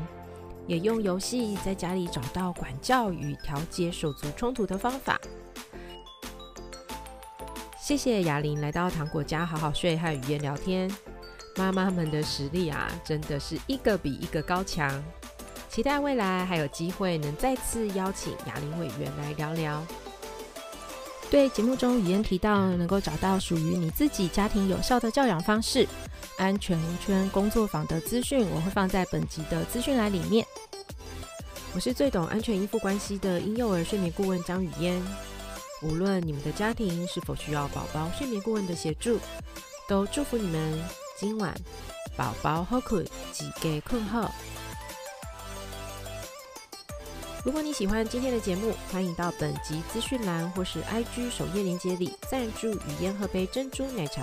[0.66, 5.20] 也用游戏在家里找到管教与调节手足冲突的方法。
[7.78, 10.90] 谢谢雅琳来到糖果家好好睡和语言聊天，
[11.58, 14.90] 妈妈们的实力啊，真的是一个比一个高强。
[15.74, 19.84] 期待未来还有机会能再次邀请雅琳委员来聊聊。
[21.28, 25.84] 对节目中语嫣提到能够找到属于你自己家庭有效的教养方式，
[26.38, 30.46] 安全圈工作坊的资讯我会放在本集的资讯栏里面。
[31.74, 35.02] 我是最懂安全依附关系的婴幼儿睡眠顾问张雨嫣。
[35.82, 39.18] 无论你们的家庭是否需要宝宝睡眠顾问的协助，
[39.88, 40.80] 都祝福你们
[41.18, 41.52] 今晚
[42.16, 44.30] 宝宝好困，几个困后。
[47.44, 54.22] 如果你喜欢今天的节目，欢迎到本集资讯栏或是 IG 首页链接里赞助雨嫣喝杯珍珠奶茶，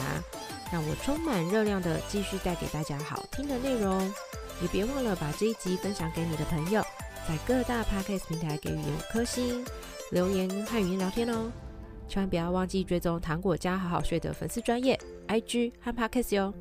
[0.73, 4.11] 让我充满热量的继续带给大家好听的内容。
[4.59, 6.81] 也别忘了把这一集分享给你的朋友，
[7.27, 9.63] 在各大 Podcast 平台给予五颗星。
[10.09, 11.51] 留言和语音聊天哦，
[12.07, 16.51] 千万不要忘记追踪糖果家好好睡的粉丝专业 IG 和 Podcast 哟。